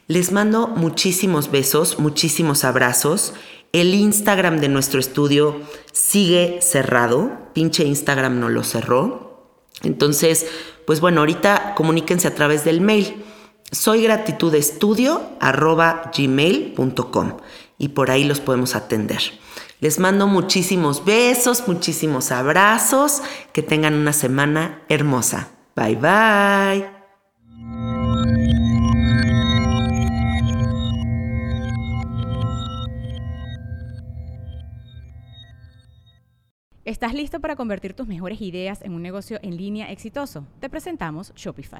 [0.08, 3.34] Les mando muchísimos besos, muchísimos abrazos.
[3.72, 7.50] El Instagram de nuestro estudio sigue cerrado.
[7.54, 9.52] Pinche Instagram no lo cerró.
[9.84, 10.48] Entonces,
[10.88, 13.24] pues bueno, ahorita comuníquense a través del mail
[13.76, 14.08] soy
[16.18, 17.34] gmail.com
[17.78, 19.20] y por ahí los podemos atender.
[19.82, 23.22] Les mando muchísimos besos, muchísimos abrazos,
[23.52, 25.50] que tengan una semana hermosa.
[25.76, 26.96] Bye bye.
[36.86, 40.46] ¿Estás listo para convertir tus mejores ideas en un negocio en línea exitoso?
[40.60, 41.80] Te presentamos Shopify.